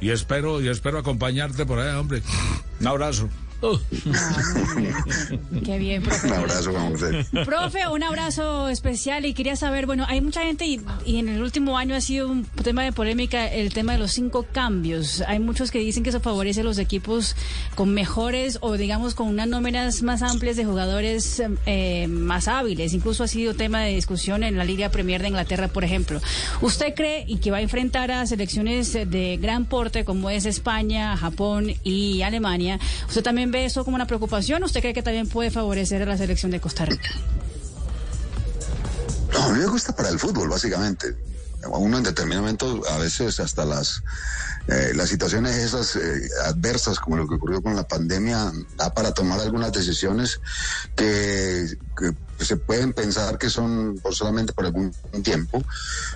y 0.00 0.10
espero 0.10 0.60
y 0.60 0.68
espero 0.68 0.98
acompañarte 0.98 1.66
por 1.66 1.78
allá, 1.78 1.98
hombre. 1.98 2.22
Un 2.80 2.86
abrazo. 2.86 3.28
Qué 5.64 5.78
bien, 5.78 6.02
profe. 6.02 6.26
Un 6.26 6.32
abrazo, 6.32 6.72
Juan 6.72 6.90
José. 6.90 7.26
Profe, 7.44 7.88
un 7.88 8.02
abrazo 8.02 8.68
especial 8.68 9.24
y 9.24 9.34
quería 9.34 9.54
saber, 9.56 9.86
bueno, 9.86 10.04
hay 10.08 10.20
mucha 10.20 10.42
gente 10.42 10.66
y, 10.66 10.80
y 11.04 11.18
en 11.18 11.28
el 11.28 11.42
último 11.42 11.78
año 11.78 11.94
ha 11.94 12.00
sido 12.00 12.28
un 12.28 12.44
tema 12.44 12.82
de 12.82 12.92
polémica 12.92 13.46
el 13.46 13.72
tema 13.72 13.92
de 13.92 13.98
los 13.98 14.12
cinco 14.12 14.46
cambios. 14.50 15.22
Hay 15.28 15.38
muchos 15.38 15.70
que 15.70 15.78
dicen 15.78 16.02
que 16.02 16.10
eso 16.10 16.20
favorece 16.20 16.62
a 16.62 16.64
los 16.64 16.78
equipos 16.78 17.36
con 17.76 17.94
mejores 17.94 18.58
o 18.62 18.72
digamos 18.76 19.14
con 19.14 19.28
unas 19.28 19.46
nóminas 19.46 20.02
más 20.02 20.22
amplias 20.22 20.56
de 20.56 20.64
jugadores 20.64 21.40
eh, 21.66 22.08
más 22.08 22.48
hábiles. 22.48 22.92
Incluso 22.94 23.22
ha 23.22 23.28
sido 23.28 23.54
tema 23.54 23.82
de 23.82 23.94
discusión 23.94 24.42
en 24.42 24.58
la 24.58 24.64
Liga 24.64 24.88
Premier 24.88 25.22
de 25.22 25.28
Inglaterra, 25.28 25.68
por 25.68 25.84
ejemplo. 25.84 26.20
¿Usted 26.60 26.94
cree 26.94 27.24
y 27.28 27.36
que 27.36 27.52
va 27.52 27.58
a 27.58 27.62
enfrentar 27.62 28.10
a 28.10 28.26
selecciones 28.26 28.92
de 28.92 29.38
gran 29.40 29.66
porte 29.66 30.04
como 30.04 30.30
es 30.30 30.46
España, 30.46 31.16
Japón 31.16 31.74
y 31.84 32.22
Alemania? 32.22 32.80
¿Usted 33.06 33.22
también 33.22 33.51
ve 33.52 33.64
eso 33.64 33.84
como 33.84 33.94
una 33.94 34.06
preocupación? 34.06 34.64
¿Usted 34.64 34.80
cree 34.80 34.94
que 34.94 35.02
también 35.02 35.28
puede 35.28 35.52
favorecer 35.52 36.02
a 36.02 36.06
la 36.06 36.16
selección 36.16 36.50
de 36.50 36.60
Costa 36.60 36.84
Rica? 36.84 37.10
No, 39.32 39.44
a 39.44 39.48
mí 39.50 39.60
me 39.60 39.66
gusta 39.66 39.94
para 39.94 40.08
el 40.08 40.18
fútbol, 40.18 40.48
básicamente. 40.48 41.14
Uno 41.70 41.98
en 41.98 42.02
determinado 42.02 42.42
momento, 42.42 42.82
a 42.90 42.98
veces 42.98 43.38
hasta 43.38 43.64
las, 43.64 44.02
eh, 44.66 44.92
las 44.96 45.08
situaciones 45.08 45.54
esas 45.56 45.94
eh, 45.94 46.28
adversas, 46.46 46.98
como 46.98 47.16
lo 47.16 47.28
que 47.28 47.36
ocurrió 47.36 47.62
con 47.62 47.76
la 47.76 47.86
pandemia, 47.86 48.50
da 48.76 48.92
para 48.92 49.14
tomar 49.14 49.38
algunas 49.40 49.72
decisiones 49.72 50.40
que 50.96 51.68
se 52.44 52.56
pueden 52.56 52.92
pensar 52.92 53.38
que 53.38 53.50
son 53.50 53.98
por 54.02 54.14
solamente 54.14 54.52
por 54.52 54.66
algún 54.66 54.94
tiempo, 55.22 55.62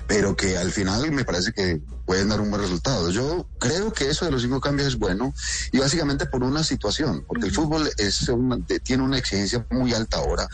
pero 0.07 0.37
que 0.37 0.57
al 0.57 0.73
final 0.73 1.11
me 1.13 1.25
parece 1.25 1.53
que 1.53 1.81
pueden 2.05 2.29
dar 2.29 2.41
un 2.41 2.51
buen 2.51 2.63
resultado. 2.63 3.11
Yo 3.11 3.49
creo 3.59 3.93
que 3.93 4.09
eso 4.09 4.25
de 4.25 4.31
los 4.31 4.43
cinco 4.43 4.61
cambios 4.61 4.89
es 4.89 4.97
bueno 4.97 5.33
y 5.73 5.79
básicamente 5.79 6.27
por 6.27 6.43
una 6.45 6.63
situación, 6.63 7.25
porque 7.27 7.47
el 7.47 7.53
fútbol 7.53 7.91
es 7.97 8.29
una- 8.29 8.59
tiene 8.85 9.03
una 9.03 9.19
exigencia 9.19 9.67
muy 9.71 9.93
alta 9.93 10.19
ahora. 10.19 10.47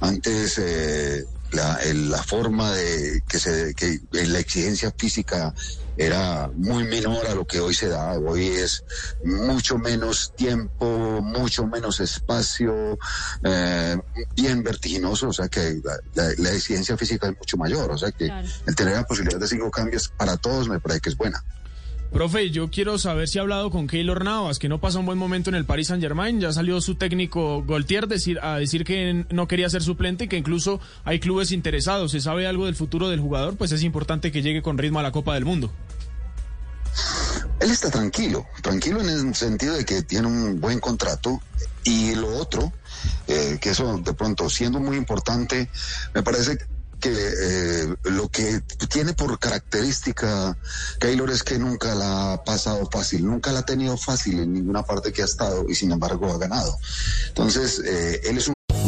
Antes 0.00 0.58
eh, 0.58 1.24
la, 1.50 1.76
el- 1.82 2.10
la 2.10 2.22
forma 2.22 2.72
de 2.72 3.22
que 3.28 3.38
se 3.38 3.74
que 3.74 3.98
la 4.12 4.38
exigencia 4.38 4.92
física 4.96 5.54
era 6.00 6.48
muy 6.54 6.84
menor 6.84 7.26
a 7.26 7.34
lo 7.34 7.44
que 7.44 7.58
hoy 7.58 7.74
se 7.74 7.88
da. 7.88 8.12
Hoy 8.18 8.46
es 8.46 8.84
mucho 9.20 9.78
menos 9.78 10.32
tiempo, 10.36 11.20
mucho 11.22 11.66
menos 11.66 11.98
espacio, 11.98 12.96
eh, 13.42 13.96
bien 14.36 14.62
vertiginoso. 14.62 15.28
O 15.28 15.32
sea 15.32 15.48
que 15.48 15.80
la, 15.82 15.98
la- 16.14 16.34
la 16.38 16.52
exigencia 16.52 16.96
física 16.96 17.26
es 17.28 17.34
mucho 17.36 17.56
mayor. 17.56 17.90
O 17.90 17.98
sea 17.98 18.12
que 18.12 18.26
Claro. 18.26 18.46
el 18.66 18.76
tener 18.76 18.94
la 18.94 19.02
posibilidad 19.04 19.40
de 19.40 19.48
cinco 19.48 19.70
cambios 19.72 20.08
para 20.16 20.36
todos 20.36 20.68
me 20.68 20.78
parece 20.78 21.00
que 21.00 21.08
es 21.10 21.16
buena. 21.16 21.42
Profe, 22.12 22.50
yo 22.50 22.70
quiero 22.70 22.98
saber 22.98 23.28
si 23.28 23.38
ha 23.38 23.42
hablado 23.42 23.70
con 23.70 23.86
Keylor 23.86 24.24
Navas, 24.24 24.58
que 24.58 24.68
no 24.68 24.80
pasa 24.80 24.98
un 24.98 25.06
buen 25.06 25.18
momento 25.18 25.50
en 25.50 25.56
el 25.56 25.66
Paris 25.66 25.88
Saint 25.88 26.02
Germain. 26.02 26.40
Ya 26.40 26.52
salió 26.52 26.80
su 26.80 26.94
técnico 26.94 27.62
Goltier 27.62 28.08
decir, 28.08 28.38
a 28.42 28.56
decir 28.56 28.84
que 28.84 29.26
no 29.30 29.46
quería 29.46 29.68
ser 29.68 29.82
suplente 29.82 30.24
y 30.24 30.28
que 30.28 30.38
incluso 30.38 30.80
hay 31.04 31.20
clubes 31.20 31.52
interesados. 31.52 32.12
¿Se 32.12 32.20
sabe 32.20 32.46
algo 32.46 32.64
del 32.64 32.76
futuro 32.76 33.10
del 33.10 33.20
jugador? 33.20 33.56
Pues 33.56 33.72
es 33.72 33.82
importante 33.82 34.32
que 34.32 34.40
llegue 34.40 34.62
con 34.62 34.78
ritmo 34.78 35.00
a 35.00 35.02
la 35.02 35.12
Copa 35.12 35.34
del 35.34 35.44
Mundo. 35.44 35.70
Él 37.60 37.70
está 37.70 37.90
tranquilo, 37.90 38.46
tranquilo 38.62 39.00
en 39.00 39.08
el 39.08 39.34
sentido 39.34 39.74
de 39.74 39.84
que 39.84 40.02
tiene 40.02 40.28
un 40.28 40.60
buen 40.60 40.80
contrato 40.80 41.40
y 41.84 42.14
lo 42.14 42.36
otro, 42.38 42.72
eh, 43.26 43.58
que 43.60 43.70
eso 43.70 43.98
de 43.98 44.14
pronto 44.14 44.48
siendo 44.48 44.80
muy 44.80 44.96
importante, 44.96 45.68
me 46.14 46.22
parece 46.22 46.58
que 46.98 47.10
eh, 47.12 47.96
lo 48.04 48.28
que 48.28 48.60
tiene 48.88 49.12
por 49.14 49.38
característica 49.38 50.56
Keylor 51.00 51.30
es 51.30 51.42
que 51.42 51.58
nunca 51.58 51.94
la 51.94 52.32
ha 52.32 52.44
pasado 52.44 52.88
fácil, 52.90 53.26
nunca 53.26 53.52
la 53.52 53.60
ha 53.60 53.66
tenido 53.66 53.96
fácil 53.96 54.40
en 54.40 54.52
ninguna 54.52 54.82
parte 54.82 55.12
que 55.12 55.22
ha 55.22 55.26
estado 55.26 55.64
y 55.68 55.74
sin 55.74 55.92
embargo 55.92 56.30
ha 56.32 56.38
ganado. 56.38 56.76
Entonces, 57.28 57.80
eh, 57.84 58.20
él 58.24 58.38
es 58.38 58.48
un 58.48 58.57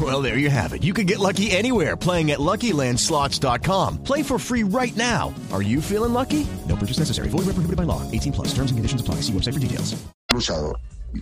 Well, 0.00 0.20
there 0.22 0.38
you 0.38 0.50
have 0.50 0.72
it. 0.72 0.82
You 0.82 0.92
can 0.92 1.06
get 1.06 1.20
lucky 1.20 1.52
anywhere 1.52 1.96
playing 1.96 2.32
at 2.32 2.40
LuckyLandSlots.com. 2.40 4.02
Play 4.02 4.24
for 4.24 4.40
free 4.40 4.64
right 4.64 4.96
now. 4.96 5.32
Are 5.52 5.62
you 5.62 5.80
feeling 5.80 6.12
lucky? 6.12 6.44
No 6.68 6.74
purchase 6.74 6.98
necessary. 6.98 7.28
Void 7.28 7.46
where 7.46 7.76
by 7.76 7.84
law. 7.84 8.02
18 8.10 8.32
plus. 8.32 8.48
Terms 8.48 8.72
and 8.72 8.78
conditions 8.78 9.00
apply. 9.00 9.16
See 9.22 9.32
website 9.32 9.54
for 9.54 9.60
details. 9.60 9.94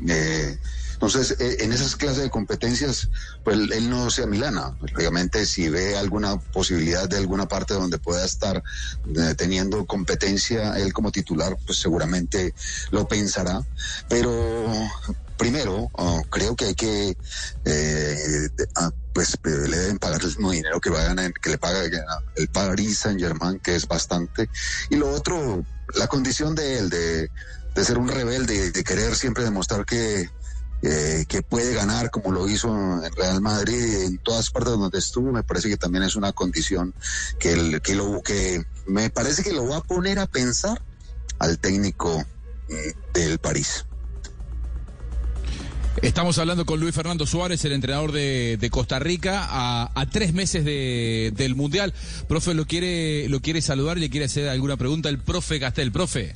Eh, 0.09 0.59
entonces, 0.95 1.37
eh, 1.41 1.57
en 1.61 1.73
esas 1.73 1.97
clases 1.97 2.23
de 2.23 2.31
competencias, 2.31 3.11
pues 3.45 3.59
él, 3.59 3.91
no. 3.91 4.07
Obviamente, 4.97 5.45
si 5.47 5.69
ve 5.69 5.97
alguna 5.97 6.39
posibilidad 6.39 7.09
de 7.09 7.19
alguna 7.19 7.49
parte 7.49 7.75
donde 7.75 7.99
pueda 7.99 8.25
estar 8.25 8.63
eh, 9.17 9.35
teniendo 9.37 9.85
competencia 9.85 10.79
él 10.79 10.93
como 10.93 11.11
titular, 11.11 11.59
pues 11.67 11.79
seguramente 11.79 12.55
lo 12.91 13.07
pensará. 13.07 13.61
Pero 14.09 14.31
primero, 15.43 15.91
oh, 15.93 16.23
creo 16.31 16.55
que 16.57 16.67
hay 16.67 16.75
que, 16.75 17.17
eh, 17.65 18.49
ah, 18.77 18.91
pues 19.13 19.35
eh, 19.35 19.69
le 19.69 19.77
deben 19.77 19.99
pagar 19.99 20.21
el 20.21 20.27
mismo 20.29 20.51
dinero 20.53 20.81
que, 20.81 20.91
vayan 20.91 21.19
a- 21.19 21.31
que 21.33 21.51
le 21.51 21.59
paga 21.59 21.83
el 22.37 22.49
Paris 22.49 22.99
Saint 22.99 23.21
Germain, 23.21 23.59
que 23.61 23.75
es 23.77 23.87
bastante. 23.87 24.49
Y 24.91 24.97
lo 24.97 25.11
otro, 25.11 25.65
la 25.95 26.07
condición 26.07 26.55
de 26.55 26.79
él, 26.79 26.91
de, 26.91 27.31
de 27.75 27.85
ser 27.85 27.99
un 27.99 28.09
rebelde, 28.09 28.71
de 28.71 28.85
querer 28.85 29.15
siempre 29.17 29.45
demostrar 29.45 29.85
que, 29.85 30.29
eh, 30.83 31.25
que 31.29 31.43
puede 31.43 31.75
ganar 31.75 32.11
como 32.11 32.33
lo 32.33 32.49
hizo 32.49 32.69
en 32.69 33.13
Real 33.13 33.41
Madrid 33.41 34.01
y 34.03 34.07
en 34.07 34.19
todas 34.19 34.51
partes 34.51 34.73
donde 34.73 34.99
estuvo, 34.99 35.33
me 35.33 35.43
parece 35.43 35.69
que 35.69 35.77
también 35.77 36.05
es 36.05 36.17
una 36.17 36.33
condición 36.33 36.95
que, 37.39 37.53
el, 37.53 37.83
que, 37.83 37.95
lo, 37.95 38.23
que 38.23 38.65
me 38.87 39.11
parece 39.11 39.43
que 39.43 39.53
lo 39.53 39.67
va 39.69 39.79
a 39.79 39.83
poner 39.83 40.19
a 40.19 40.27
pensar 40.27 40.81
al 41.39 41.59
técnico 41.59 42.25
mm, 42.69 43.13
del 43.15 43.39
París. 43.39 43.85
Estamos 46.01 46.39
hablando 46.39 46.65
con 46.67 46.81
Luis 46.81 46.95
Fernando 46.95 47.27
Suárez, 47.27 47.65
el 47.65 47.73
entrenador 47.73 48.13
de, 48.13 48.57
de 48.59 48.71
Costa 48.71 48.99
Rica, 48.99 49.47
a, 49.49 49.91
a 49.95 50.07
tres 50.07 50.33
meses 50.33 50.65
de- 50.65 51.33
del 51.37 51.55
Mundial. 51.55 51.93
Profe, 52.29 52.55
lo 52.55 52.67
quiere, 52.67 53.29
lo 53.29 53.41
quiere 53.41 53.61
saludar 53.63 53.99
y 53.99 54.01
le 54.01 54.11
quiere 54.11 54.27
hacer 54.27 54.49
alguna 54.49 54.77
pregunta 54.77 55.09
el 55.11 55.19
profe 55.19 55.61
Castel. 55.61 55.93
Profe. 55.93 56.35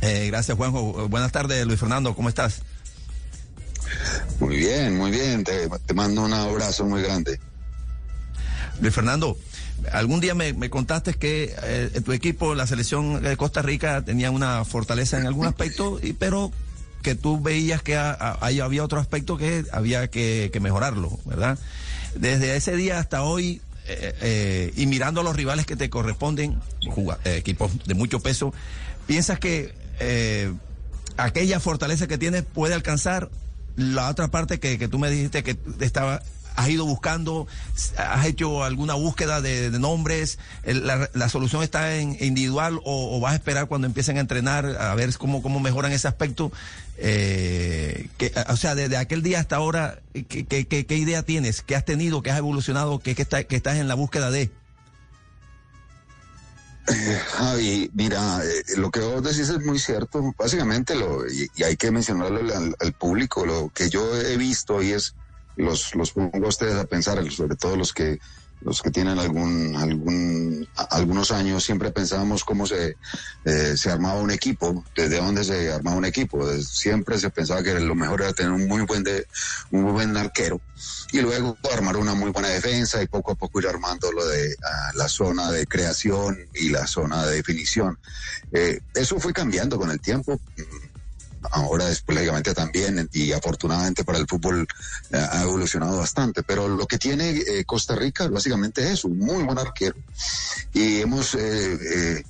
Eh, 0.00 0.28
gracias, 0.28 0.56
Juanjo. 0.56 1.08
Buenas 1.08 1.32
tardes, 1.32 1.66
Luis 1.66 1.80
Fernando. 1.80 2.14
¿Cómo 2.14 2.28
estás? 2.28 2.62
Muy 4.40 4.56
bien, 4.56 4.96
muy 4.96 5.10
bien. 5.10 5.44
Te, 5.44 5.68
te 5.84 5.94
mando 5.94 6.22
un 6.22 6.32
abrazo 6.32 6.84
muy 6.86 7.02
grande. 7.02 7.38
Luis 8.80 8.94
Fernando, 8.94 9.36
algún 9.92 10.20
día 10.20 10.34
me, 10.34 10.52
me 10.52 10.70
contaste 10.70 11.14
que 11.14 11.54
eh, 11.64 12.00
tu 12.04 12.12
equipo, 12.12 12.54
la 12.54 12.66
selección 12.66 13.20
de 13.22 13.36
Costa 13.36 13.62
Rica, 13.62 14.02
tenía 14.04 14.30
una 14.30 14.64
fortaleza 14.64 15.18
en 15.18 15.26
algún 15.26 15.46
aspecto, 15.46 15.98
y, 16.02 16.12
pero 16.14 16.50
que 17.04 17.14
tú 17.14 17.40
veías 17.40 17.82
que 17.82 17.96
ahí 17.96 18.58
había 18.58 18.82
otro 18.82 18.98
aspecto 18.98 19.36
que 19.36 19.64
había 19.70 20.08
que, 20.08 20.50
mejorarlo, 20.60 21.16
¿verdad? 21.24 21.58
Desde 22.16 22.56
ese 22.56 22.74
día 22.74 22.98
hasta 22.98 23.22
hoy, 23.22 23.60
eh, 23.86 24.14
eh, 24.20 24.72
y 24.74 24.86
mirando 24.86 25.20
a 25.20 25.24
los 25.24 25.36
rivales 25.36 25.66
que 25.66 25.76
te 25.76 25.90
corresponden, 25.90 26.58
equipos 27.24 27.70
de 27.86 27.94
mucho 27.94 28.20
peso, 28.20 28.52
¿piensas 29.06 29.38
que 29.38 29.74
aquella 31.16 31.60
fortaleza 31.60 32.08
que 32.08 32.18
tienes 32.18 32.42
puede 32.42 32.74
alcanzar 32.74 33.30
la 33.76 34.08
otra 34.08 34.28
parte 34.28 34.58
que, 34.58 34.78
que 34.78 34.88
tú 34.88 34.98
me 34.98 35.10
dijiste 35.10 35.44
que 35.44 35.56
estaba 35.80 36.22
has 36.56 36.68
ido 36.68 36.84
buscando, 36.84 37.46
has 37.96 38.26
hecho 38.26 38.64
alguna 38.64 38.94
búsqueda 38.94 39.40
de, 39.40 39.70
nombres, 39.70 40.38
la, 40.64 41.28
solución 41.28 41.62
está 41.62 41.96
en 41.96 42.16
individual 42.20 42.80
o, 42.84 43.20
vas 43.20 43.32
a 43.32 43.36
esperar 43.36 43.66
cuando 43.66 43.86
empiecen 43.86 44.18
a 44.18 44.20
entrenar 44.20 44.66
a 44.66 44.94
ver 44.94 45.16
cómo, 45.18 45.42
cómo 45.42 45.60
mejoran 45.60 45.92
ese 45.92 46.08
aspecto. 46.08 46.52
Eh, 46.96 48.08
que, 48.18 48.32
o 48.48 48.56
sea, 48.56 48.74
desde 48.74 48.96
aquel 48.96 49.22
día 49.22 49.40
hasta 49.40 49.56
ahora, 49.56 50.00
¿qué, 50.28 50.86
idea 50.90 51.22
tienes? 51.22 51.62
¿Qué 51.62 51.74
has 51.74 51.84
tenido? 51.84 52.22
¿Qué 52.22 52.30
has 52.30 52.38
evolucionado? 52.38 53.00
¿Qué, 53.00 53.14
está, 53.16 53.44
que 53.44 53.56
estás 53.56 53.78
en 53.78 53.88
la 53.88 53.94
búsqueda 53.94 54.30
de? 54.30 54.50
Eh, 56.86 57.20
Javi, 57.32 57.90
mira, 57.94 58.40
eh, 58.44 58.76
lo 58.76 58.90
que 58.90 59.00
vos 59.00 59.22
decís 59.22 59.48
es 59.48 59.60
muy 59.64 59.78
cierto. 59.78 60.34
Básicamente, 60.38 60.94
lo, 60.94 61.26
y, 61.26 61.50
hay 61.64 61.76
que 61.76 61.90
mencionarlo 61.90 62.40
al, 62.40 62.76
al, 62.78 62.92
público, 62.92 63.44
lo 63.46 63.70
que 63.70 63.88
yo 63.88 64.14
he 64.20 64.36
visto 64.36 64.82
y 64.82 64.92
es 64.92 65.14
los, 65.56 65.94
los 65.94 66.12
pongo 66.12 66.46
a 66.46 66.48
ustedes 66.48 66.74
a 66.74 66.84
pensar, 66.84 67.30
sobre 67.30 67.56
todo 67.56 67.76
los 67.76 67.92
que 67.92 68.18
los 68.64 68.80
que 68.80 68.90
tienen 68.90 69.18
algún, 69.18 69.76
algún, 69.76 70.66
algunos 70.90 71.30
años, 71.30 71.62
siempre 71.62 71.90
pensábamos 71.90 72.44
cómo 72.44 72.66
se, 72.66 72.96
eh, 73.44 73.74
se 73.76 73.90
armaba 73.90 74.20
un 74.20 74.30
equipo, 74.30 74.84
desde 74.96 75.18
dónde 75.18 75.44
se 75.44 75.70
armaba 75.70 75.98
un 75.98 76.06
equipo. 76.06 76.50
Siempre 76.58 77.18
se 77.18 77.28
pensaba 77.28 77.62
que 77.62 77.78
lo 77.78 77.94
mejor 77.94 78.22
era 78.22 78.32
tener 78.32 78.52
un 78.52 78.66
muy 78.66 78.82
buen, 78.82 79.04
de, 79.04 79.26
un 79.70 79.92
buen 79.92 80.16
arquero 80.16 80.60
y 81.12 81.20
luego 81.20 81.58
armar 81.72 81.96
una 81.96 82.14
muy 82.14 82.30
buena 82.30 82.48
defensa 82.48 83.02
y 83.02 83.06
poco 83.06 83.32
a 83.32 83.34
poco 83.34 83.60
ir 83.60 83.68
armando 83.68 84.10
lo 84.10 84.26
de 84.26 84.56
ah, 84.64 84.92
la 84.94 85.08
zona 85.08 85.50
de 85.50 85.66
creación 85.66 86.38
y 86.54 86.70
la 86.70 86.86
zona 86.86 87.26
de 87.26 87.36
definición. 87.36 87.98
Eh, 88.52 88.80
eso 88.94 89.20
fue 89.20 89.34
cambiando 89.34 89.78
con 89.78 89.90
el 89.90 90.00
tiempo 90.00 90.40
ahora 91.50 91.86
desplegamente 91.86 92.54
también 92.54 93.08
y 93.12 93.32
afortunadamente 93.32 94.04
para 94.04 94.18
el 94.18 94.26
fútbol 94.26 94.66
eh, 95.10 95.16
ha 95.16 95.42
evolucionado 95.42 95.98
bastante. 95.98 96.42
Pero 96.42 96.68
lo 96.68 96.86
que 96.86 96.98
tiene 96.98 97.30
eh, 97.30 97.64
Costa 97.64 97.94
Rica 97.94 98.28
básicamente 98.28 98.90
es 98.90 99.04
un 99.04 99.18
muy 99.18 99.42
buen 99.42 99.58
arquero 99.58 99.96
y 100.72 101.00
hemos 101.00 101.34
eh, 101.34 102.24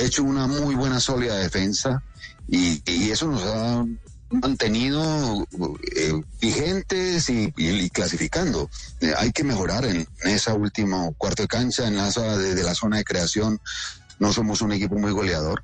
hecho 0.00 0.22
una 0.22 0.46
muy 0.46 0.74
buena 0.74 1.00
sólida 1.00 1.38
defensa 1.38 2.02
y, 2.48 2.82
eso 3.10 3.26
nos 3.28 3.42
ha 3.44 3.84
mantenido 4.30 5.46
vigentes 6.40 7.28
y, 7.30 7.90
clasificando. 7.90 8.68
hay 9.16 9.32
que 9.32 9.44
mejorar 9.44 9.84
en, 9.84 10.06
esa 10.24 10.54
última 10.54 11.10
cuarto 11.16 11.42
de 11.42 11.48
cancha, 11.48 11.86
en 11.86 11.96
la, 11.96 12.10
de 12.10 12.62
la 12.62 12.74
zona 12.74 12.98
de 12.98 13.04
creación 13.04 13.60
no 14.18 14.32
somos 14.32 14.62
un 14.62 14.72
equipo 14.72 14.96
muy 14.96 15.12
goleador. 15.12 15.62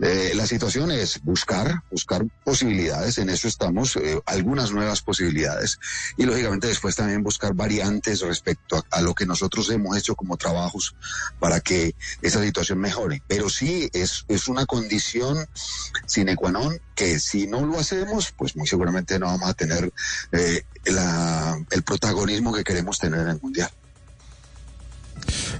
Eh, 0.00 0.32
la 0.34 0.46
situación 0.46 0.90
es 0.90 1.22
buscar, 1.22 1.82
buscar 1.90 2.24
posibilidades, 2.44 3.18
en 3.18 3.30
eso 3.30 3.48
estamos, 3.48 3.96
eh, 3.96 4.20
algunas 4.26 4.72
nuevas 4.72 5.02
posibilidades 5.02 5.78
y 6.16 6.24
lógicamente 6.24 6.66
después 6.66 6.96
también 6.96 7.22
buscar 7.22 7.54
variantes 7.54 8.20
respecto 8.20 8.84
a, 8.90 9.02
lo 9.02 9.14
que 9.14 9.26
nosotros 9.26 9.70
hemos 9.70 9.96
hecho 9.96 10.14
como 10.14 10.36
trabajos 10.36 10.94
para 11.38 11.60
que 11.60 11.94
esa 12.22 12.42
situación 12.42 12.78
mejore. 12.78 13.22
Pero 13.28 13.48
sí 13.48 13.90
es, 13.92 14.24
una 14.48 14.66
condición 14.66 15.46
sine 16.06 16.36
qua 16.36 16.50
non 16.50 16.76
que 16.94 17.20
si 17.20 17.46
no 17.46 17.64
lo 17.64 17.78
hacemos, 17.78 18.32
pues 18.36 18.56
muy 18.56 18.66
seguramente 18.66 19.18
no 19.18 19.26
vamos 19.26 19.48
a 19.48 19.54
tener 19.54 19.92
eh, 20.32 20.64
el 20.84 21.82
protagonismo 21.84 22.52
que 22.52 22.64
queremos 22.64 22.98
tener 22.98 23.20
en 23.20 23.28
el 23.28 23.40
Mundial. 23.40 23.70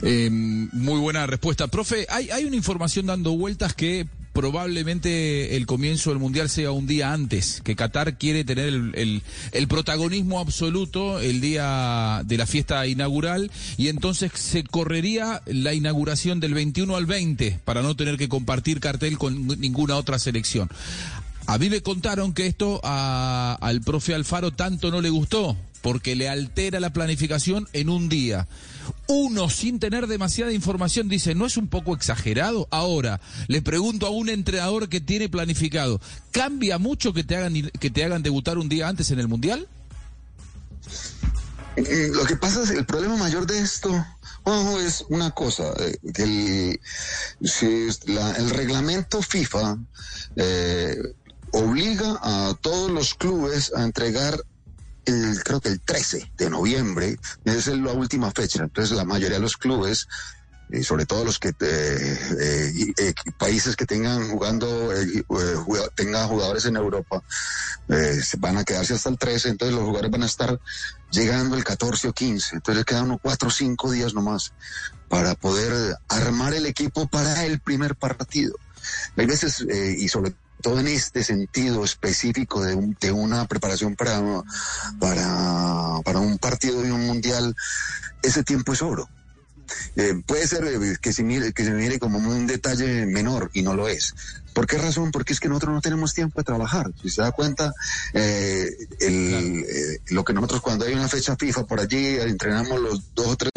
Eh, 0.02 0.28
muy 0.30 0.98
buena 0.98 1.26
respuesta. 1.26 1.68
Profe, 1.68 2.06
hay, 2.08 2.44
una 2.44 2.56
información 2.56 3.06
dando 3.06 3.36
vueltas 3.36 3.74
que 3.74 4.06
probablemente 4.32 5.56
el 5.56 5.66
comienzo 5.66 6.10
del 6.10 6.18
Mundial 6.18 6.48
sea 6.48 6.72
un 6.72 6.86
día 6.86 7.12
antes, 7.12 7.60
que 7.62 7.76
Qatar 7.76 8.18
quiere 8.18 8.44
tener 8.44 8.66
el, 8.68 9.22
el, 9.52 9.68
protagonismo 9.68 10.40
absoluto 10.40 11.20
el 11.20 11.40
día 11.40 12.22
de 12.24 12.38
la 12.38 12.46
fiesta 12.46 12.86
inaugural 12.86 13.50
y 13.76 13.88
entonces 13.88 14.32
se 14.34 14.64
correría 14.64 15.42
la 15.46 15.74
inauguración 15.74 16.40
del 16.40 16.54
21 16.54 16.96
al 16.96 17.06
20 17.06 17.60
para 17.64 17.82
no 17.82 17.94
tener 17.94 18.16
que 18.16 18.28
compartir 18.28 18.80
cartel 18.80 19.18
con 19.18 19.46
ninguna 19.46 19.96
otra 19.96 20.18
selección. 20.18 20.68
A 21.46 21.58
mí 21.58 21.68
me 21.68 21.82
contaron 21.82 22.32
que 22.32 22.46
esto 22.46 22.80
a, 22.82 23.58
al 23.60 23.82
profe 23.82 24.14
Alfaro 24.14 24.52
tanto 24.52 24.90
no 24.90 25.00
le 25.00 25.10
gustó, 25.10 25.56
porque 25.82 26.16
le 26.16 26.28
altera 26.28 26.80
la 26.80 26.92
planificación 26.92 27.68
en 27.72 27.88
un 27.90 28.08
día. 28.08 28.48
Uno, 29.06 29.48
sin 29.50 29.78
tener 29.78 30.06
demasiada 30.06 30.52
información, 30.52 31.08
dice, 31.08 31.34
¿no 31.34 31.46
es 31.46 31.56
un 31.56 31.68
poco 31.68 31.94
exagerado? 31.94 32.68
Ahora, 32.70 33.20
le 33.48 33.62
pregunto 33.62 34.06
a 34.06 34.10
un 34.10 34.28
entrenador 34.28 34.88
que 34.88 35.00
tiene 35.00 35.28
planificado, 35.28 36.00
¿cambia 36.30 36.78
mucho 36.78 37.12
que 37.12 37.24
te 37.24 37.36
hagan, 37.36 37.70
que 37.78 37.90
te 37.90 38.04
hagan 38.04 38.22
debutar 38.22 38.58
un 38.58 38.68
día 38.68 38.88
antes 38.88 39.10
en 39.10 39.18
el 39.18 39.28
Mundial? 39.28 39.68
Mm, 41.76 42.14
lo 42.14 42.24
que 42.24 42.36
pasa 42.36 42.62
es 42.62 42.70
el 42.70 42.84
problema 42.86 43.16
mayor 43.16 43.46
de 43.46 43.60
esto 43.60 44.04
es 44.80 45.04
una 45.08 45.30
cosa, 45.30 45.72
eh, 45.78 45.96
el, 46.16 46.80
el 48.36 48.50
reglamento 48.50 49.22
FIFA 49.22 49.78
eh, 50.36 50.96
obliga 51.52 52.18
a 52.22 52.54
todos 52.60 52.90
los 52.90 53.14
clubes 53.14 53.72
a 53.74 53.84
entregar 53.84 54.42
el, 55.04 55.42
creo 55.42 55.60
que 55.60 55.68
el 55.68 55.80
13 55.80 56.32
de 56.36 56.50
noviembre, 56.50 57.18
es 57.44 57.66
la 57.66 57.92
última 57.92 58.30
fecha. 58.30 58.62
Entonces 58.62 58.96
la 58.96 59.04
mayoría 59.04 59.36
de 59.36 59.42
los 59.42 59.56
clubes, 59.56 60.08
y 60.72 60.82
sobre 60.82 61.04
todo 61.04 61.24
los 61.24 61.38
que 61.38 61.48
eh, 61.48 61.54
eh, 62.40 62.92
eh 62.96 63.14
países 63.38 63.76
que 63.76 63.84
tengan 63.84 64.30
jugando, 64.30 64.92
eh, 64.92 65.24
tengan 65.94 66.28
jugadores 66.28 66.64
en 66.64 66.76
Europa, 66.76 67.22
van 68.38 68.56
a 68.56 68.64
quedarse 68.64 68.94
hasta 68.94 69.10
el 69.10 69.18
13, 69.18 69.50
entonces 69.50 69.74
los 69.74 69.84
jugadores 69.84 70.10
van 70.10 70.22
a 70.22 70.26
estar 70.26 70.60
llegando 71.10 71.56
el 71.56 71.64
14 71.64 72.08
o 72.08 72.12
15, 72.12 72.56
entonces 72.56 72.84
quedan 72.84 73.04
unos 73.04 73.18
4 73.22 73.48
o 73.48 73.50
5 73.50 73.90
días 73.90 74.14
nomás 74.14 74.54
para 75.08 75.34
poder 75.34 75.96
armar 76.08 76.54
el 76.54 76.64
equipo 76.64 77.06
para 77.06 77.44
el 77.44 77.60
primer 77.60 77.94
partido. 77.94 78.54
Hay 79.16 79.26
veces, 79.26 79.60
y 79.60 80.08
sobre 80.08 80.34
todo 80.62 80.80
en 80.80 80.88
este 80.88 81.22
sentido 81.24 81.84
específico 81.84 82.62
de, 82.62 82.94
de 83.00 83.12
una 83.12 83.46
preparación 83.46 83.96
para, 83.96 84.20
para, 84.98 86.00
para 86.04 86.18
un 86.20 86.38
partido 86.38 86.80
de 86.80 86.92
un 86.92 87.06
mundial, 87.06 87.54
ese 88.22 88.42
tiempo 88.44 88.72
es 88.72 88.82
oro. 88.82 89.08
Eh, 89.96 90.14
puede 90.26 90.46
ser 90.46 90.64
eh, 90.64 90.96
que 91.00 91.12
se, 91.12 91.22
mire, 91.22 91.52
que 91.52 91.64
se 91.64 91.70
mire 91.72 91.98
como 91.98 92.18
un 92.18 92.46
detalle 92.46 93.06
menor 93.06 93.50
y 93.52 93.62
no 93.62 93.74
lo 93.74 93.88
es. 93.88 94.14
¿Por 94.52 94.66
qué 94.66 94.78
razón? 94.78 95.10
Porque 95.10 95.32
es 95.32 95.40
que 95.40 95.48
nosotros 95.48 95.74
no 95.74 95.80
tenemos 95.80 96.12
tiempo 96.14 96.40
de 96.40 96.44
trabajar. 96.44 96.90
Si 97.02 97.08
se 97.08 97.22
da 97.22 97.32
cuenta, 97.32 97.72
eh, 98.12 98.70
el, 99.00 99.64
lo 100.10 100.24
que 100.24 100.34
nosotros 100.34 100.60
cuando 100.60 100.84
hay 100.84 100.92
una 100.92 101.08
fecha 101.08 101.36
FIFA 101.36 101.66
por 101.66 101.80
allí, 101.80 102.18
entrenamos 102.18 102.80
los 102.80 103.14
dos 103.14 103.28
o 103.28 103.36
tres 103.36 103.52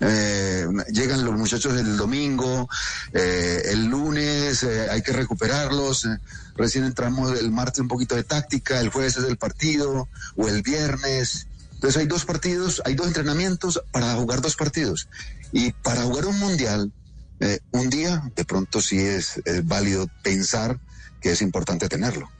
eh, 0.00 0.66
llegan 0.90 1.24
los 1.24 1.36
muchachos 1.36 1.78
el 1.78 1.96
domingo, 1.96 2.68
eh, 3.12 3.62
el 3.66 3.86
lunes 3.86 4.62
eh, 4.62 4.88
hay 4.90 5.02
que 5.02 5.12
recuperarlos, 5.12 6.08
recién 6.56 6.84
entramos 6.84 7.38
el 7.38 7.50
martes 7.50 7.80
un 7.80 7.88
poquito 7.88 8.14
de 8.14 8.24
táctica, 8.24 8.80
el 8.80 8.90
jueves 8.90 9.16
es 9.16 9.24
el 9.24 9.36
partido, 9.36 10.08
o 10.36 10.48
el 10.48 10.62
viernes. 10.62 11.46
Entonces 11.74 12.00
hay 12.00 12.06
dos 12.06 12.24
partidos, 12.24 12.82
hay 12.84 12.94
dos 12.94 13.06
entrenamientos 13.06 13.82
para 13.92 14.14
jugar 14.14 14.40
dos 14.40 14.56
partidos. 14.56 15.08
Y 15.52 15.72
para 15.72 16.02
jugar 16.02 16.26
un 16.26 16.38
mundial, 16.38 16.92
un 17.72 17.90
día, 17.90 18.22
de 18.34 18.44
pronto 18.44 18.80
sí 18.80 18.98
es 18.98 19.42
válido 19.64 20.08
pensar 20.22 20.78
que 21.20 21.32
es 21.32 21.42
importante 21.42 21.88
tenerlo. 21.88 22.30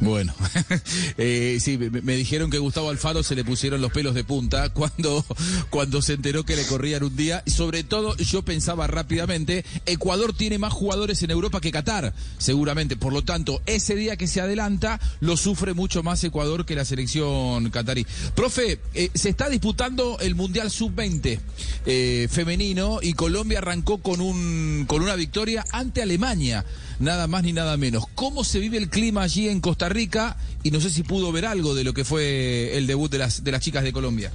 Bueno, 0.00 0.34
eh, 1.18 1.58
sí, 1.60 1.78
me, 1.78 2.16
dijeron 2.16 2.50
que 2.50 2.58
Gustavo 2.58 2.90
Alfaro 2.90 3.22
se 3.22 3.36
le 3.36 3.44
pusieron 3.44 3.80
los 3.80 3.92
pelos 3.92 4.14
de 4.14 4.24
punta 4.24 4.68
cuando, 4.74 5.24
cuando 5.70 6.02
se 6.02 6.14
enteró 6.14 6.44
que 6.44 6.56
le 6.56 6.66
corrían 6.66 7.04
un 7.04 7.16
día. 7.16 7.44
Sobre 7.46 7.84
todo, 7.84 8.16
yo 8.16 8.42
pensaba 8.42 8.88
rápidamente, 8.88 9.64
Ecuador 9.86 10.34
tiene 10.36 10.58
más 10.58 10.72
jugadores 10.72 11.22
en 11.22 11.30
Europa 11.30 11.60
que 11.60 11.70
Qatar, 11.70 12.14
seguramente. 12.38 12.96
Por 12.96 13.12
lo 13.12 13.22
tanto, 13.22 13.62
ese 13.66 13.94
día 13.94 14.16
que 14.16 14.26
se 14.26 14.40
adelanta, 14.40 15.00
lo 15.20 15.36
sufre 15.36 15.72
mucho 15.72 16.02
más 16.02 16.22
Ecuador 16.24 16.66
que 16.66 16.74
la 16.74 16.84
selección 16.84 17.70
catarí. 17.70 18.04
Profe, 18.34 18.80
eh, 18.94 19.10
se 19.14 19.28
está 19.28 19.48
disputando 19.48 20.18
el 20.20 20.34
Mundial 20.34 20.70
Sub-20 20.70 21.38
eh, 21.86 22.28
femenino 22.30 22.98
y 23.00 23.12
Colombia 23.12 23.58
arrancó 23.58 23.98
con, 23.98 24.20
un, 24.20 24.84
con 24.88 25.02
una 25.02 25.14
victoria 25.14 25.64
ante 25.70 26.02
Alemania 26.02 26.64
nada 27.02 27.26
más 27.26 27.42
ni 27.42 27.52
nada 27.52 27.76
menos. 27.76 28.04
¿Cómo 28.14 28.44
se 28.44 28.60
vive 28.60 28.78
el 28.78 28.88
clima 28.88 29.22
allí 29.22 29.48
en 29.48 29.60
Costa 29.62 29.88
Rica? 29.88 30.36
Y 30.62 30.70
no 30.70 30.80
sé 30.82 30.90
si 30.90 31.02
pudo 31.02 31.32
ver 31.32 31.46
algo 31.46 31.74
de 31.74 31.84
lo 31.84 31.94
que 31.94 32.04
fue 32.04 32.76
el 32.76 32.86
debut 32.86 33.10
de 33.10 33.18
las, 33.18 33.42
de 33.42 33.52
las 33.52 33.62
chicas 33.62 33.82
de 33.82 33.92
Colombia. 33.94 34.30